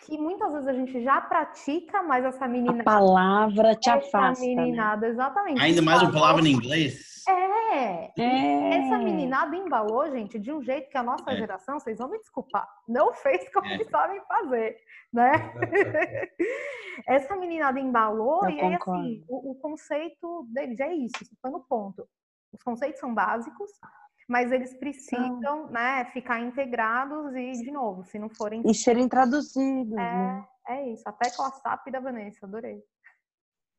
[0.05, 2.81] que muitas vezes a gente já pratica, mas essa menina.
[2.81, 4.45] A palavra te essa afasta.
[4.45, 4.55] Né?
[4.55, 5.13] meninada, né?
[5.13, 5.61] exatamente.
[5.61, 7.11] Ainda mais uma palavra em inglês.
[7.27, 8.11] É.
[8.19, 8.73] é.
[8.77, 11.37] Essa meninada embalou, gente, de um jeito que a nossa é.
[11.37, 13.83] geração, vocês vão me desculpar, não fez como é.
[13.85, 14.77] sabem fazer,
[15.13, 15.31] né?
[17.07, 21.51] essa meninada embalou Eu e aí, assim, o, o conceito deles é isso, isso foi
[21.51, 22.07] no ponto.
[22.51, 23.69] Os conceitos são básicos,
[24.27, 28.61] mas eles precisam, né, ficar integrados e, de novo, se não forem...
[28.65, 30.47] E serem traduzidos, É, né?
[30.67, 32.83] é isso, até com a SAP da Vanessa, adorei.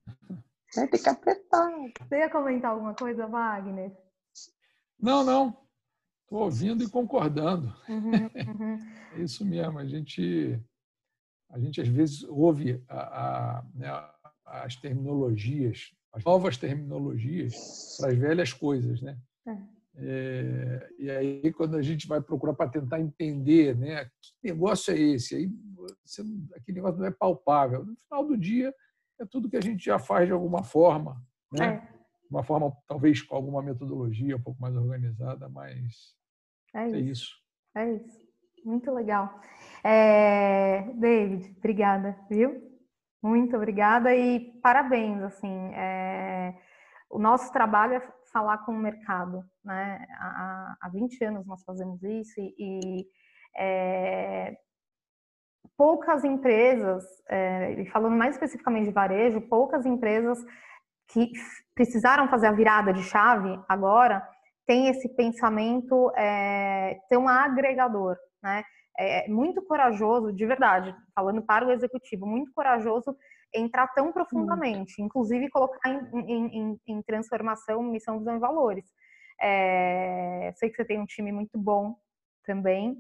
[0.74, 1.70] Vai ter que apertar.
[2.00, 3.92] Você ia comentar alguma coisa, Wagner?
[4.98, 5.56] Não, não.
[6.22, 7.74] Estou ouvindo e concordando.
[7.88, 8.10] Uhum,
[8.58, 8.78] uhum.
[9.12, 9.78] é isso mesmo.
[9.78, 10.58] A gente,
[11.50, 13.88] a gente às vezes ouve a, a, né,
[14.46, 17.54] as terminologias, as novas terminologias
[17.98, 19.18] para as velhas coisas, né?
[19.46, 19.81] É.
[19.94, 24.98] É, e aí, quando a gente vai procurar para tentar entender né, que negócio é
[24.98, 26.22] esse, aí você,
[26.54, 27.84] aquele negócio não é palpável.
[27.84, 28.74] No final do dia,
[29.20, 31.22] é tudo que a gente já faz de alguma forma,
[31.52, 31.66] né?
[31.88, 31.92] É.
[32.30, 36.16] Uma forma, talvez com alguma metodologia um pouco mais organizada, mas
[36.74, 36.96] é isso.
[36.96, 37.34] É isso.
[37.76, 38.22] É isso.
[38.64, 39.40] Muito legal.
[39.84, 42.72] É, David, obrigada, viu?
[43.22, 46.58] Muito obrigada e parabéns, assim, é,
[47.10, 50.04] o nosso trabalho é falar com o mercado, né?
[50.18, 53.06] Há, há 20 anos nós fazemos isso e, e
[53.56, 54.56] é,
[55.76, 60.38] poucas empresas, é, e falando mais especificamente de varejo, poucas empresas
[61.08, 61.30] que
[61.74, 64.26] precisaram fazer a virada de chave agora
[64.66, 68.62] têm esse pensamento é, tão agregador, né?
[68.98, 73.16] É muito corajoso, de verdade, falando para o executivo, muito corajoso
[73.54, 78.84] entrar tão profundamente, inclusive colocar em, em, em, em, transformação, missão, visão e valores.
[79.40, 81.96] É, sei que você tem um time muito bom
[82.44, 82.98] também,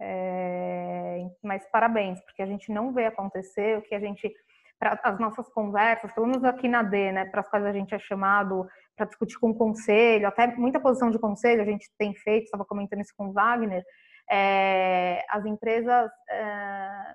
[0.00, 4.32] é, mas parabéns, porque a gente não vê acontecer o que a gente,
[4.78, 7.94] para as nossas conversas, pelo menos aqui na D, né, para as quais a gente
[7.94, 12.14] é chamado para discutir com o conselho, até muita posição de conselho a gente tem
[12.14, 13.84] feito, estava comentando isso com o Wagner,
[14.30, 17.14] é, as empresas é,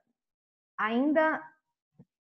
[0.78, 1.42] ainda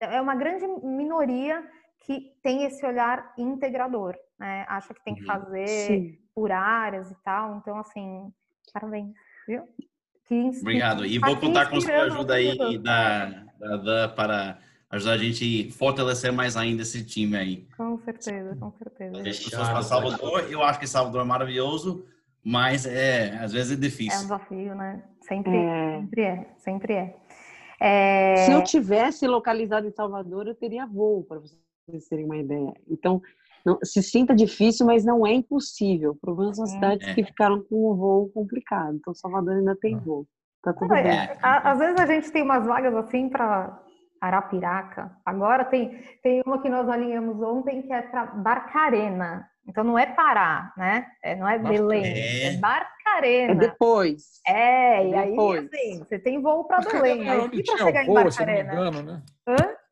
[0.01, 1.65] é uma grande minoria
[2.01, 4.65] que tem esse olhar integrador, né?
[4.69, 5.27] Acha que tem que uhum.
[5.27, 6.19] fazer Sim.
[6.35, 7.57] por áreas e tal.
[7.57, 8.33] Então, assim,
[8.73, 9.15] parabéns,
[9.47, 9.63] viu?
[10.61, 11.07] Obrigado.
[11.07, 14.59] E vou contar com a sua ajuda aí da, da, da, para
[14.91, 17.69] ajudar a gente a fortalecer mais ainda esse time aí.
[17.77, 19.21] Com certeza, com certeza.
[19.21, 22.05] As pessoas para Salvador, eu acho que Salvador é maravilhoso,
[22.43, 24.13] mas é, às vezes é difícil.
[24.13, 25.05] É um desafio, né?
[25.21, 26.47] Sempre é, sempre é.
[26.59, 27.17] Sempre é.
[27.81, 28.37] é...
[28.47, 32.73] Se eu tivesse localizado em Salvador, eu teria voo, para vocês terem uma ideia.
[32.89, 33.23] Então,
[33.67, 36.13] não, se sinta difícil, mas não é impossível.
[36.13, 37.15] O problema são as cidades é.
[37.15, 38.95] que ficaram com o voo complicado.
[38.95, 40.25] Então, Salvador ainda tem voo.
[40.63, 41.37] Tá tudo é, bem.
[41.43, 43.77] às vezes a gente tem umas vagas assim para
[44.21, 45.11] Arapiraca.
[45.25, 49.49] Agora tem, tem uma que nós alinhamos ontem que é para Barcarena.
[49.69, 51.07] Então não é Pará, né?
[51.23, 53.53] É, não é Belém, é, é Barcarena.
[53.53, 54.41] É depois.
[54.47, 55.69] É, é e depois.
[55.73, 57.29] aí assim, você tem voo para Belém.
[57.29, 58.71] Aí para chegar em Barcarena.
[58.71, 59.23] Se não me engano, né?
[59.49, 59.86] Hã?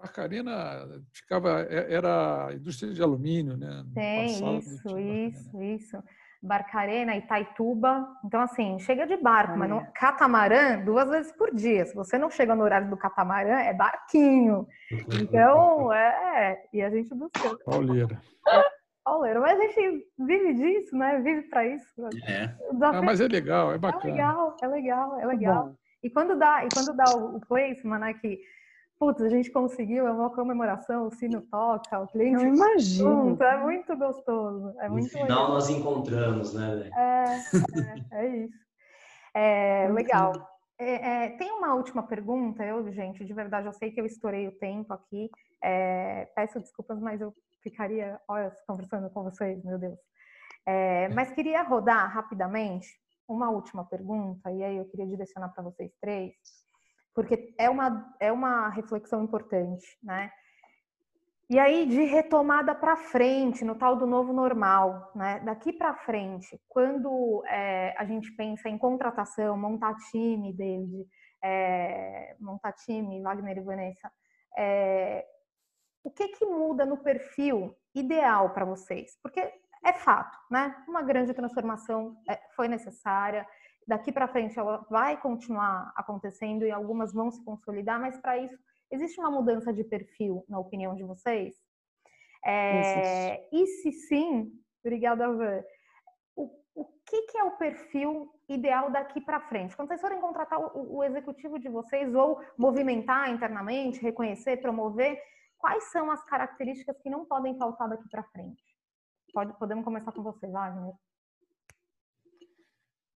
[0.00, 3.84] Barcarena ficava, é, era indústria de alumínio, né?
[3.94, 6.02] Tem, isso, isso, isso.
[6.42, 8.08] Barcarena, Itaituba.
[8.24, 11.84] Então, assim, chega de barco, mas no catamarã, duas vezes por dia.
[11.84, 14.66] Se você não chega no horário do catamarã, é barquinho.
[15.20, 16.62] Então, é.
[16.72, 17.58] E a gente busca.
[17.66, 18.18] Pauleira.
[18.48, 18.64] É,
[19.04, 19.38] pauleira.
[19.38, 21.20] Mas a gente vive disso, né?
[21.20, 22.06] Vive para isso.
[22.26, 22.56] É.
[22.80, 24.08] Ah, mas é legal, é bacana.
[24.08, 25.74] É legal, é legal, é legal.
[26.02, 28.14] E quando dá, e quando dá o, o placement, né?
[28.14, 28.40] Que
[29.00, 32.44] putz, a gente conseguiu, é uma comemoração, o sino toca, o cliente.
[32.44, 33.42] Eu imagino.
[33.42, 34.78] é muito gostoso.
[34.78, 35.48] É no muito final legal.
[35.48, 36.90] nós encontramos, né?
[36.94, 37.24] É,
[38.12, 38.58] é, é isso.
[39.32, 40.32] É, legal.
[40.78, 44.46] É, é, tem uma última pergunta, eu, gente, de verdade, eu sei que eu estourei
[44.46, 45.30] o tempo aqui.
[45.64, 49.98] É, peço desculpas, mas eu ficaria olha, conversando com vocês, meu Deus.
[50.66, 52.86] É, mas queria rodar rapidamente
[53.26, 56.34] uma última pergunta, e aí eu queria direcionar para vocês três
[57.20, 60.32] porque é uma, é uma reflexão importante, né?
[61.50, 65.38] E aí, de retomada para frente, no tal do novo normal, né?
[65.40, 71.06] Daqui para frente, quando é, a gente pensa em contratação, montar time, David,
[71.44, 74.10] é, montar time, Wagner e Vanessa,
[74.56, 75.26] é,
[76.02, 79.18] o que que muda no perfil ideal para vocês?
[79.22, 79.40] Porque
[79.84, 80.74] é fato, né?
[80.88, 83.46] Uma grande transformação é, foi necessária,
[83.90, 88.56] daqui para frente ela vai continuar acontecendo e algumas vão se consolidar, mas para isso
[88.88, 91.56] existe uma mudança de perfil, na opinião de vocês?
[92.44, 94.52] É, e se sim,
[94.84, 95.64] obrigada, Van,
[96.36, 99.74] o, o que, que, é o perfil ideal daqui para frente?
[99.74, 105.20] Quando vocês forem contratar o, o, executivo de vocês ou movimentar internamente, reconhecer, promover,
[105.58, 108.62] quais são as características que não podem faltar daqui para frente?
[109.34, 110.94] Pode, podemos começar com você, Wagner.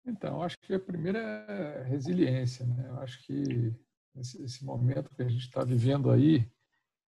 [0.06, 2.66] Então, acho que a primeira é resiliência.
[2.66, 2.86] Né?
[2.88, 3.72] Eu acho que
[4.16, 6.46] esse, esse momento que a gente está vivendo aí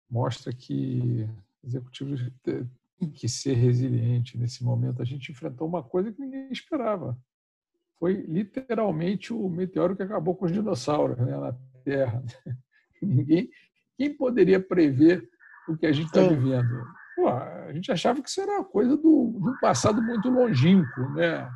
[0.09, 1.27] mostra que
[1.63, 4.39] executivos têm que ser resilientes.
[4.39, 7.17] Nesse momento, a gente enfrentou uma coisa que ninguém esperava.
[7.99, 12.23] Foi literalmente o meteoro que acabou com os dinossauros né, na Terra.
[13.01, 13.49] Ninguém,
[13.97, 15.27] quem poderia prever
[15.67, 16.83] o que a gente está vivendo?
[17.15, 21.49] Pô, a gente achava que isso era uma coisa do, do passado muito longínquo, né?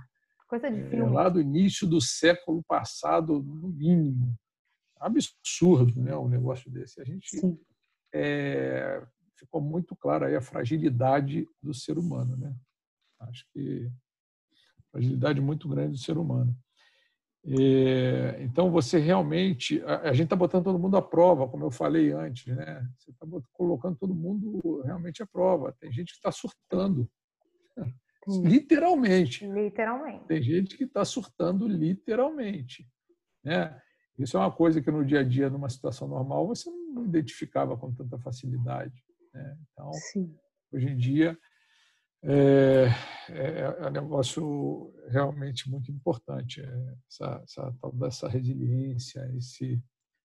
[0.52, 1.06] Coisa de é, filme.
[1.06, 4.38] É, lá do início do século passado, no mínimo.
[5.00, 6.14] Absurdo, né?
[6.18, 7.00] Um negócio desse.
[7.00, 7.40] A gente
[8.14, 9.02] é,
[9.38, 12.54] ficou muito claro aí a fragilidade do ser humano, né?
[13.22, 13.90] Acho que
[14.92, 16.54] fragilidade muito grande do ser humano.
[17.46, 21.72] É, então você realmente, a, a gente está botando todo mundo à prova, como eu
[21.72, 22.86] falei antes, né?
[22.98, 25.74] Você está colocando todo mundo realmente à prova.
[25.80, 27.10] Tem gente que está surtando.
[28.28, 29.48] Literalmente.
[29.48, 30.26] Literalmente.
[30.26, 32.88] Tem gente que está surtando literalmente.
[33.44, 33.80] Né?
[34.18, 37.76] Isso é uma coisa que no dia a dia, numa situação normal, você não identificava
[37.76, 39.04] com tanta facilidade.
[39.34, 39.58] Né?
[39.72, 40.36] Então, Sim.
[40.72, 41.38] hoje em dia,
[42.24, 42.86] é,
[43.30, 46.62] é, é, um negócio realmente muito importante.
[46.62, 49.82] É essa, essa, toda essa resiliência, esse,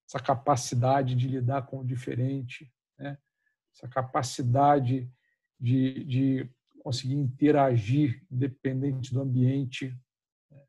[0.07, 3.16] essa capacidade de lidar com o diferente, né?
[3.74, 5.11] essa capacidade
[5.59, 6.51] de, de
[6.87, 9.93] conseguir interagir independente do ambiente.
[10.49, 10.62] Né?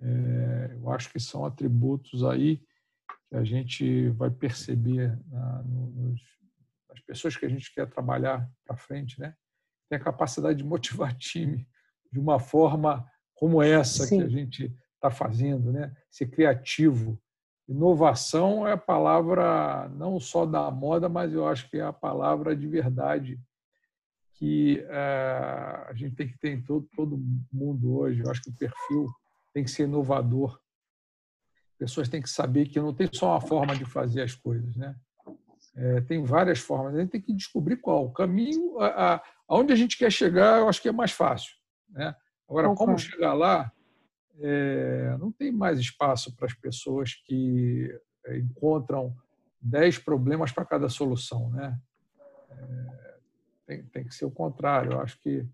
[0.00, 2.60] É, eu acho que são atributos aí
[3.28, 6.20] que a gente vai perceber na, nos,
[6.88, 9.36] nas pessoas que a gente quer trabalhar para frente, né?
[9.88, 11.64] Tem a capacidade de motivar time
[12.12, 14.18] de uma forma como essa Sim.
[14.18, 15.94] que a gente está fazendo, né?
[16.10, 17.22] Ser criativo.
[17.68, 22.56] Inovação é a palavra não só da moda, mas eu acho que é a palavra
[22.56, 23.40] de verdade
[24.38, 27.18] que uh, a gente tem que ter em todo, todo
[27.50, 28.20] mundo hoje.
[28.20, 29.06] Eu acho que o perfil
[29.52, 30.60] tem que ser inovador.
[31.78, 34.94] Pessoas têm que saber que não tem só uma forma de fazer as coisas, né?
[35.74, 36.94] É, tem várias formas.
[36.94, 38.06] A gente tem que descobrir qual.
[38.06, 41.54] O caminho, a, a, aonde a gente quer chegar, eu acho que é mais fácil.
[41.90, 42.14] Né?
[42.48, 43.70] Agora, como chegar lá,
[44.40, 47.94] é, não tem mais espaço para as pessoas que
[48.28, 49.14] encontram
[49.60, 51.50] 10 problemas para cada solução.
[51.50, 51.78] Né?
[52.50, 53.05] É,
[53.66, 54.92] tem, tem que ser o contrário.
[54.92, 55.46] Eu acho que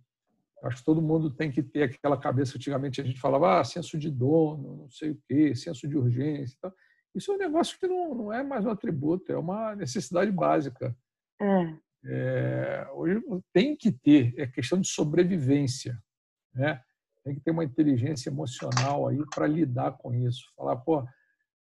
[0.62, 2.56] acho que todo mundo tem que ter aquela cabeça.
[2.56, 6.54] Antigamente a gente falava, ah, senso de dono, não sei o quê, senso de urgência.
[6.56, 6.72] Então,
[7.14, 10.96] isso é um negócio que não, não é mais um atributo, é uma necessidade básica.
[11.40, 11.76] É.
[12.04, 13.20] É, hoje
[13.52, 16.00] tem que ter, é questão de sobrevivência.
[16.54, 16.80] Né?
[17.24, 20.44] Tem que ter uma inteligência emocional aí para lidar com isso.
[20.56, 21.06] Falar, pô,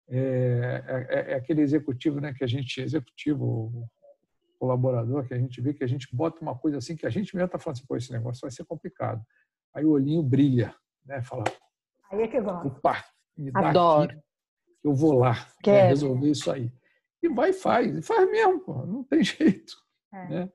[0.10, 3.88] é, é, é, aquele executivo, né, que a gente, executivo,
[4.62, 7.36] colaborador, que a gente vê que a gente bota uma coisa assim que a gente
[7.36, 9.26] mesmo está falando assim, pô, esse negócio vai ser complicado.
[9.74, 11.24] Aí o olhinho brilha, né?
[11.24, 11.46] Fala,
[12.12, 12.68] aí é que gosto.
[12.68, 13.04] Opa,
[13.36, 14.12] me dá Adoro.
[14.12, 14.22] Aqui,
[14.84, 15.34] eu vou lá
[15.66, 16.72] né, resolver isso aí.
[17.24, 19.74] E vai e faz, e faz mesmo, pô, não tem jeito.
[20.14, 20.28] É.
[20.28, 20.52] Né?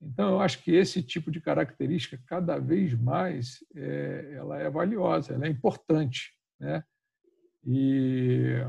[0.00, 5.32] Então, eu acho que esse tipo de característica, cada vez mais, é, ela é valiosa,
[5.32, 6.34] ela é importante.
[6.60, 6.84] Né?
[7.64, 8.62] E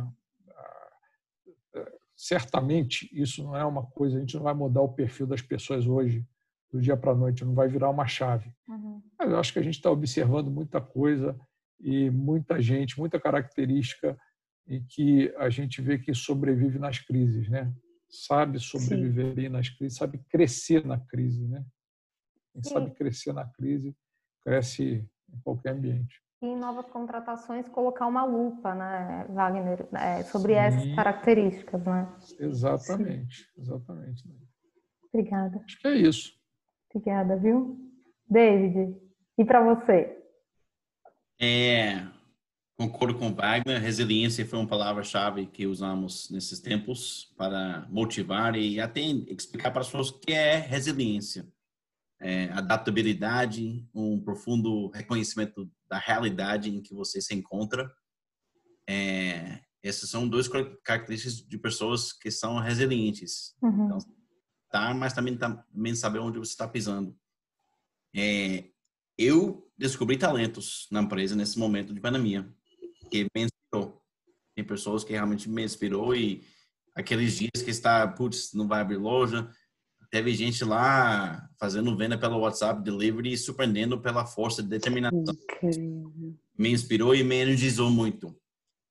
[2.19, 5.87] certamente isso não é uma coisa, a gente não vai mudar o perfil das pessoas
[5.87, 6.27] hoje,
[6.69, 8.53] do dia para a noite, não vai virar uma chave.
[8.67, 9.01] Uhum.
[9.17, 11.39] Mas eu acho que a gente está observando muita coisa
[11.79, 14.19] e muita gente, muita característica
[14.67, 17.73] em que a gente vê que sobrevive nas crises, né?
[18.09, 19.49] Sabe sobreviver Sim.
[19.49, 21.65] nas crises, sabe crescer na crise, né?
[22.51, 22.69] Quem Sim.
[22.69, 23.95] sabe crescer na crise,
[24.43, 26.21] cresce em qualquer ambiente.
[26.41, 30.59] E em novas contratações colocar uma lupa, né, Wagner, é, sobre Sim.
[30.59, 32.07] essas características, né?
[32.39, 33.61] Exatamente, Sim.
[33.61, 34.23] exatamente.
[35.11, 35.61] Obrigada.
[35.65, 36.33] Acho que é isso.
[36.93, 37.77] Obrigada, viu?
[38.29, 38.95] David,
[39.37, 40.17] e para você?
[41.41, 42.07] É,
[42.79, 49.01] Concordo com Wagner, resiliência foi uma palavra-chave que usamos nesses tempos para motivar e até
[49.01, 51.45] explicar para as pessoas o que é resiliência.
[52.21, 57.91] É, adaptabilidade, um profundo reconhecimento da realidade em que você se encontra.
[58.87, 63.55] É, essas são duas características de pessoas que são resilientes.
[63.61, 63.85] Uhum.
[63.85, 63.97] Então,
[64.69, 67.17] tá, mas também, também saber onde você está pisando.
[68.15, 68.69] É,
[69.17, 72.49] eu descobri talentos na empresa nesse momento de pandemia
[73.09, 74.01] que me inspirou.
[74.55, 76.43] Tem pessoas que realmente me inspirou e
[76.95, 79.49] aqueles dias que está, putz, não vai abrir loja,
[80.11, 85.21] teve gente lá fazendo venda pelo WhatsApp Delivery e surpreendendo pela força de determinação.
[85.21, 86.13] Incrível.
[86.57, 88.35] Me inspirou e me energizou muito.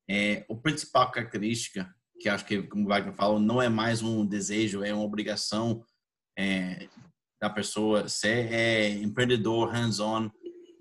[0.08, 4.24] É, o principal característica, que acho que, como o Wagner falou, não é mais um
[4.24, 5.84] desejo, é uma obrigação
[6.38, 6.88] é,
[7.40, 10.30] da pessoa ser é, empreendedor, hands-on,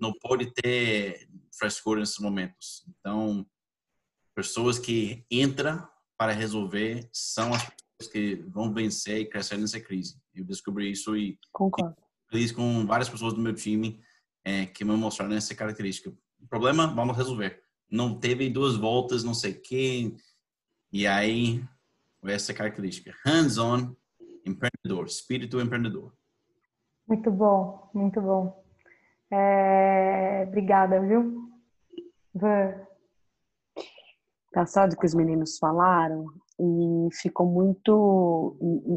[0.00, 2.84] não pode ter frescura nesses momentos.
[2.88, 3.46] Então,
[4.34, 5.86] pessoas que entram
[6.16, 10.16] para resolver são as pessoas que vão vencer e crescer nessa crise.
[10.40, 11.96] Eu descobri isso e concordo
[12.28, 14.00] feliz com várias pessoas do meu time
[14.44, 16.10] é, que me mostraram essa característica.
[16.40, 17.62] O problema, vamos resolver.
[17.90, 20.16] Não teve duas voltas, não sei quem.
[20.92, 21.64] E aí,
[22.24, 23.12] essa característica.
[23.24, 23.94] Hands-on,
[24.46, 26.12] empreendedor, espírito empreendedor.
[27.06, 28.64] Muito bom, muito bom.
[29.30, 30.44] É...
[30.46, 31.50] Obrigada, viu?
[32.34, 32.86] Van.
[34.50, 36.26] Engraçado que os meninos falaram
[36.58, 38.56] e ficou muito.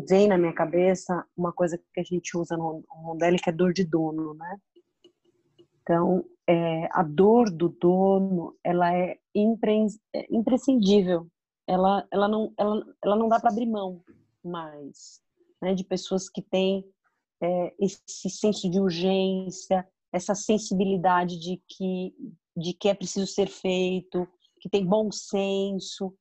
[0.09, 3.73] Vem na minha cabeça uma coisa que a gente usa no Rondelli que é dor
[3.73, 4.57] de dono, né?
[5.81, 11.27] Então, é, a dor do dono, ela é, é imprescindível.
[11.67, 14.03] Ela, ela, não, ela, ela não dá para abrir mão
[14.43, 15.21] mais,
[15.61, 15.75] né?
[15.75, 16.83] De pessoas que têm
[17.41, 22.13] é, esse senso de urgência, essa sensibilidade de que,
[22.57, 24.27] de que é preciso ser feito,
[24.59, 26.13] que tem bom senso,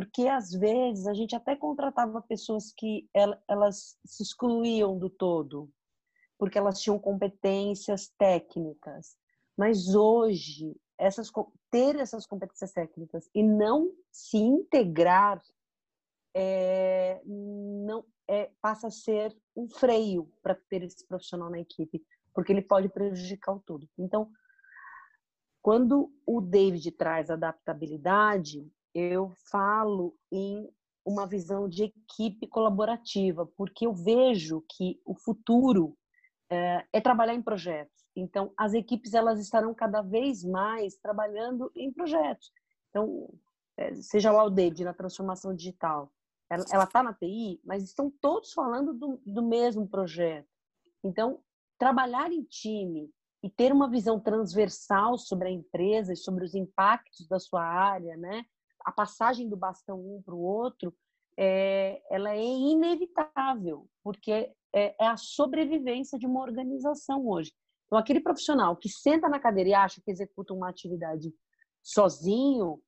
[0.00, 3.06] porque às vezes a gente até contratava pessoas que
[3.46, 5.70] elas se excluíam do todo,
[6.38, 9.14] porque elas tinham competências técnicas.
[9.58, 11.30] Mas hoje, essas,
[11.70, 15.42] ter essas competências técnicas e não se integrar
[16.34, 22.52] é, não é, passa a ser um freio para ter esse profissional na equipe, porque
[22.52, 23.86] ele pode prejudicar o todo.
[23.98, 24.30] Então,
[25.60, 30.68] quando o David traz adaptabilidade, eu falo em
[31.04, 35.96] uma visão de equipe colaborativa, porque eu vejo que o futuro
[36.50, 38.04] é, é, trabalhar em projetos.
[38.14, 42.52] Então, as equipes elas estarão cada vez mais trabalhando em projetos.
[42.90, 43.32] Então,
[43.76, 46.12] é, seja lá o David na transformação digital,
[46.72, 50.48] ela está na TI, mas estão todos falando do, do mesmo projeto.
[51.04, 51.40] Então,
[51.78, 53.08] trabalhar em time
[53.42, 58.16] e ter uma visão transversal sobre a empresa e sobre os impactos da sua área,
[58.16, 58.44] né?
[58.84, 60.94] A passagem do bastão um para o outro
[61.36, 67.52] é, ela é inevitável, porque é, é a sobrevivência de uma organização hoje.
[67.86, 71.34] Então, aquele profissional que senta na cadeira e acha que executa uma atividade
[71.82, 72.80] sozinho,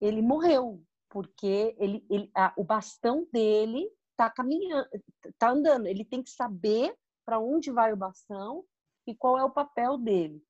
[0.00, 4.88] ele morreu, porque ele, ele a, o bastão dele está caminhando,
[5.24, 5.86] está andando.
[5.86, 6.94] Ele tem que saber
[7.24, 8.64] para onde vai o bastão
[9.06, 10.42] e qual é o papel dele.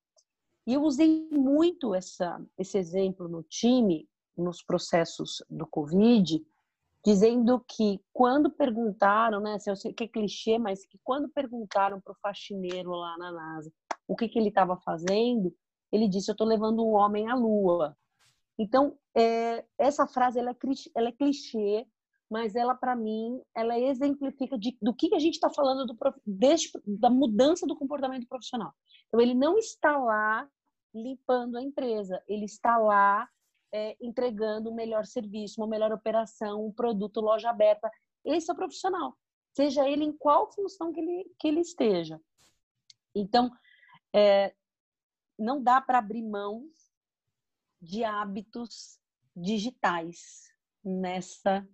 [0.65, 4.07] E eu usei muito essa, esse exemplo no time,
[4.37, 6.41] nos processos do Covid,
[7.05, 12.11] dizendo que quando perguntaram, né, eu sei que é clichê, mas que quando perguntaram para
[12.11, 13.71] o faxineiro lá na NASA
[14.07, 15.53] o que, que ele estava fazendo,
[15.91, 17.95] ele disse: Eu estou levando um homem à Lua.
[18.57, 20.55] Então, é, essa frase ela é,
[20.95, 21.85] ela é clichê,
[22.29, 25.97] mas ela, para mim, ela exemplifica de, do que, que a gente está falando do,
[26.99, 28.73] da mudança do comportamento profissional.
[29.07, 30.47] Então, ele não está lá
[30.93, 33.29] limpando a empresa, ele está lá
[33.73, 37.89] é, entregando um melhor serviço, uma melhor operação, um produto, loja aberta.
[38.23, 39.17] Esse é o profissional,
[39.55, 42.19] seja ele em qual função que ele, que ele esteja.
[43.15, 43.51] Então,
[44.13, 44.53] é,
[45.37, 46.69] não dá para abrir mão
[47.81, 48.99] de hábitos
[49.35, 50.51] digitais
[50.83, 51.67] nessa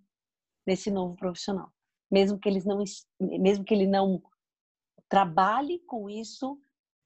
[0.66, 1.70] nesse novo profissional,
[2.10, 2.82] mesmo que eles não
[3.20, 4.22] mesmo que ele não
[5.08, 6.58] trabalhe com isso,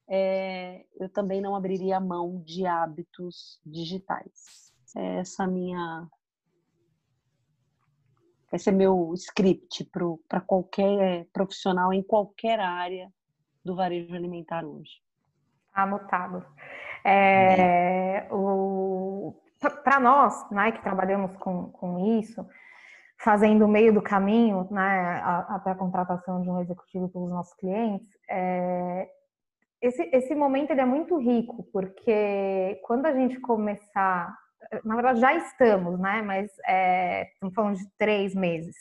[0.09, 4.68] é, eu também não abriria mão de hábitos digitais.
[4.97, 6.09] É essa minha
[8.53, 9.91] esse é meu script
[10.27, 13.13] para qualquer profissional em qualquer área
[13.63, 15.03] do varejo alimentar hoje.
[15.75, 16.45] Anotado.
[17.05, 18.27] É,
[19.85, 22.47] Para nós, né, que trabalhamos com, com isso,
[23.19, 28.09] fazendo o meio do caminho né, até a contratação de um executivo pelos nossos clientes,
[28.31, 29.11] é,
[29.83, 34.35] esse, esse momento ele é muito rico, porque quando a gente começar,
[34.85, 38.77] na verdade já estamos, né, mas é, estamos falando de três meses.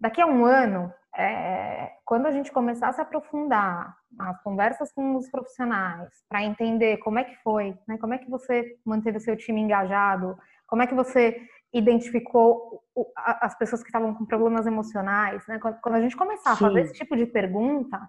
[0.00, 5.16] Daqui a um ano, é, quando a gente começar a se aprofundar nas conversas com
[5.16, 9.20] os profissionais, para entender como é que foi, né, como é que você manteve o
[9.20, 11.40] seu time engajado, como é que você
[11.72, 12.82] identificou
[13.16, 15.58] as pessoas que estavam com problemas emocionais, né?
[15.58, 16.64] Quando a gente começar Sim.
[16.64, 18.00] a fazer esse tipo de pergunta,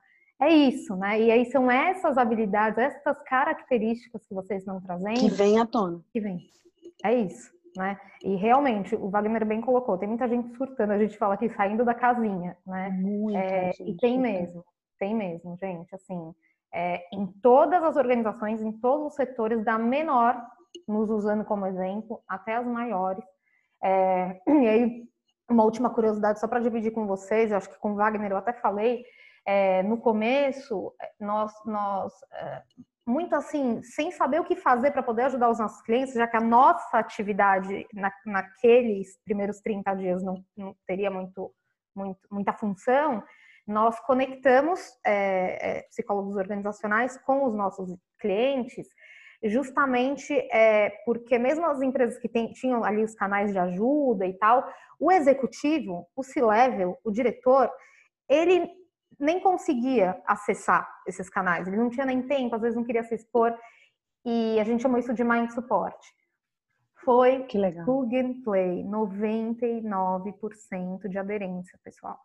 [0.42, 1.20] é isso, né?
[1.22, 6.02] E aí são essas habilidades, essas características que vocês estão trazendo que vem à tona.
[6.14, 6.40] Que vem.
[7.04, 8.00] É isso né?
[8.24, 11.86] E realmente, o Wagner bem colocou, tem muita gente surtando, a gente fala aqui saindo
[11.86, 13.00] da casinha, né?
[13.36, 14.64] É, e tem mesmo,
[14.98, 16.34] tem mesmo, gente, assim,
[16.74, 20.36] é, em todas as organizações, em todos os setores, da menor,
[20.88, 23.24] nos usando como exemplo, até as maiores.
[23.84, 25.04] É, e aí,
[25.50, 28.38] uma última curiosidade, só para dividir com vocês, eu acho que com o Wagner eu
[28.38, 29.04] até falei,
[29.50, 32.62] é, no começo, nós, nós é,
[33.04, 36.38] muito assim, sem saber o que fazer para poder ajudar os nossos clientes, já que
[36.38, 41.52] a nossa atividade na, naqueles primeiros 30 dias não, não teria muito,
[41.95, 43.24] muito, muita função,
[43.66, 48.88] nós conectamos é, é, psicólogos organizacionais com os nossos clientes,
[49.45, 54.34] justamente é, porque mesmo as empresas que tem, tinham ali os canais de ajuda e
[54.34, 57.72] tal, o executivo, o C-level, o diretor,
[58.30, 58.78] ele
[59.20, 63.15] nem conseguia acessar esses canais, ele não tinha nem tempo, às vezes não queria se
[63.15, 63.57] expor,
[64.26, 65.97] e a gente chamou isso de mind support.
[67.03, 67.86] Foi que legal.
[67.86, 72.19] plug and play, 99% de aderência, pessoal.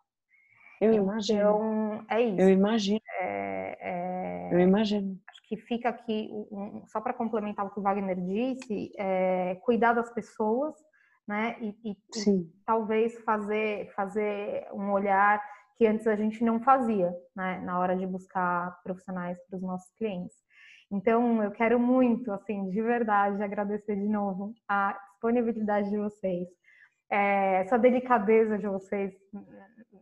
[0.81, 1.39] Eu então, imagino.
[1.39, 2.41] Então, é isso.
[2.41, 3.01] Eu imagino.
[3.21, 4.49] É, é...
[4.53, 5.19] Eu imagino.
[5.29, 9.93] Acho que fica aqui, um, só para complementar o que o Wagner disse, é, cuidar
[9.93, 10.75] das pessoas,
[11.27, 11.57] né?
[11.61, 11.97] E, e, e,
[12.67, 15.41] talvez fazer, fazer um olhar
[15.77, 19.91] que antes a gente não fazia, né, na hora de buscar profissionais para os nossos
[19.97, 20.37] clientes.
[20.91, 26.49] Então, eu quero muito, assim, de verdade, agradecer de novo a disponibilidade de vocês,
[27.11, 29.13] é, essa delicadeza de vocês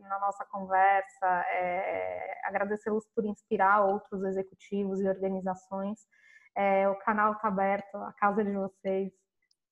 [0.00, 6.00] na nossa conversa, é, agradecê-los por inspirar outros executivos e organizações.
[6.54, 9.12] É, o canal está aberto, a casa de vocês.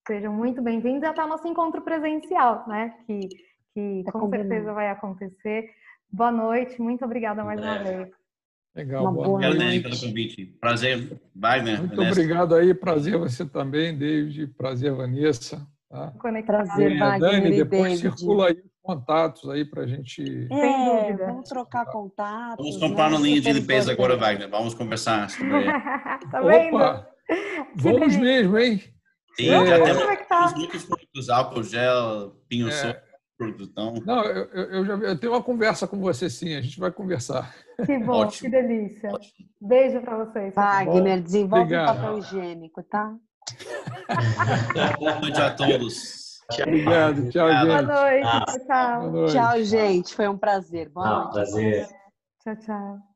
[0.06, 2.96] Sejam muito bem-vindos até o nosso encontro presencial, né?
[3.06, 3.20] Que,
[3.74, 5.68] que é com certeza vai acontecer.
[6.12, 8.08] Boa noite, muito obrigada mais uma vez.
[8.74, 9.54] Legal, uma boa, noite.
[9.54, 10.46] Obrigado, pelo convite.
[10.60, 11.78] Prazer, Wagner.
[11.78, 12.20] Muito Vanessa.
[12.20, 15.66] obrigado aí, prazer você também, David, prazer, Vanessa.
[15.88, 16.12] Tá?
[16.44, 18.18] Prazer, Wagner Dani, depois David.
[18.18, 20.48] circula aí os contatos aí para a gente...
[20.50, 22.64] É, vamos trocar contatos.
[22.64, 23.16] Vamos comprar né?
[23.16, 25.64] uma linha de limpeza agora, Wagner, vamos conversar sobre...
[26.30, 26.76] tá vendo?
[26.76, 27.08] Opa,
[27.76, 28.82] vamos mesmo, hein?
[29.36, 29.66] Sim, é.
[29.66, 30.52] já temos tá?
[30.56, 33.09] muitos produtos, álcool gel, pinho é
[33.40, 33.94] produção.
[34.04, 37.54] Não, eu, eu já eu tenho uma conversa com você sim, a gente vai conversar.
[37.86, 38.50] Que bom, Ótimo.
[38.50, 39.10] que delícia.
[39.10, 39.48] Ótimo.
[39.60, 40.54] Beijo para vocês.
[40.54, 43.14] Wagner, desenvolve o papel higiênico, tá?
[44.98, 46.40] Boa noite a todos.
[46.50, 46.66] Tchau.
[46.66, 47.30] Obrigado.
[47.30, 47.86] Tchau, Boa gente.
[47.86, 48.26] noite.
[48.26, 48.44] Ah.
[48.44, 49.00] Tchau, tchau.
[49.00, 49.32] Boa noite.
[49.32, 50.14] Tchau, gente.
[50.14, 50.88] Foi um prazer.
[50.90, 51.32] Boa Ah, noite.
[51.32, 51.88] prazer.
[52.44, 53.09] Tchau, tchau.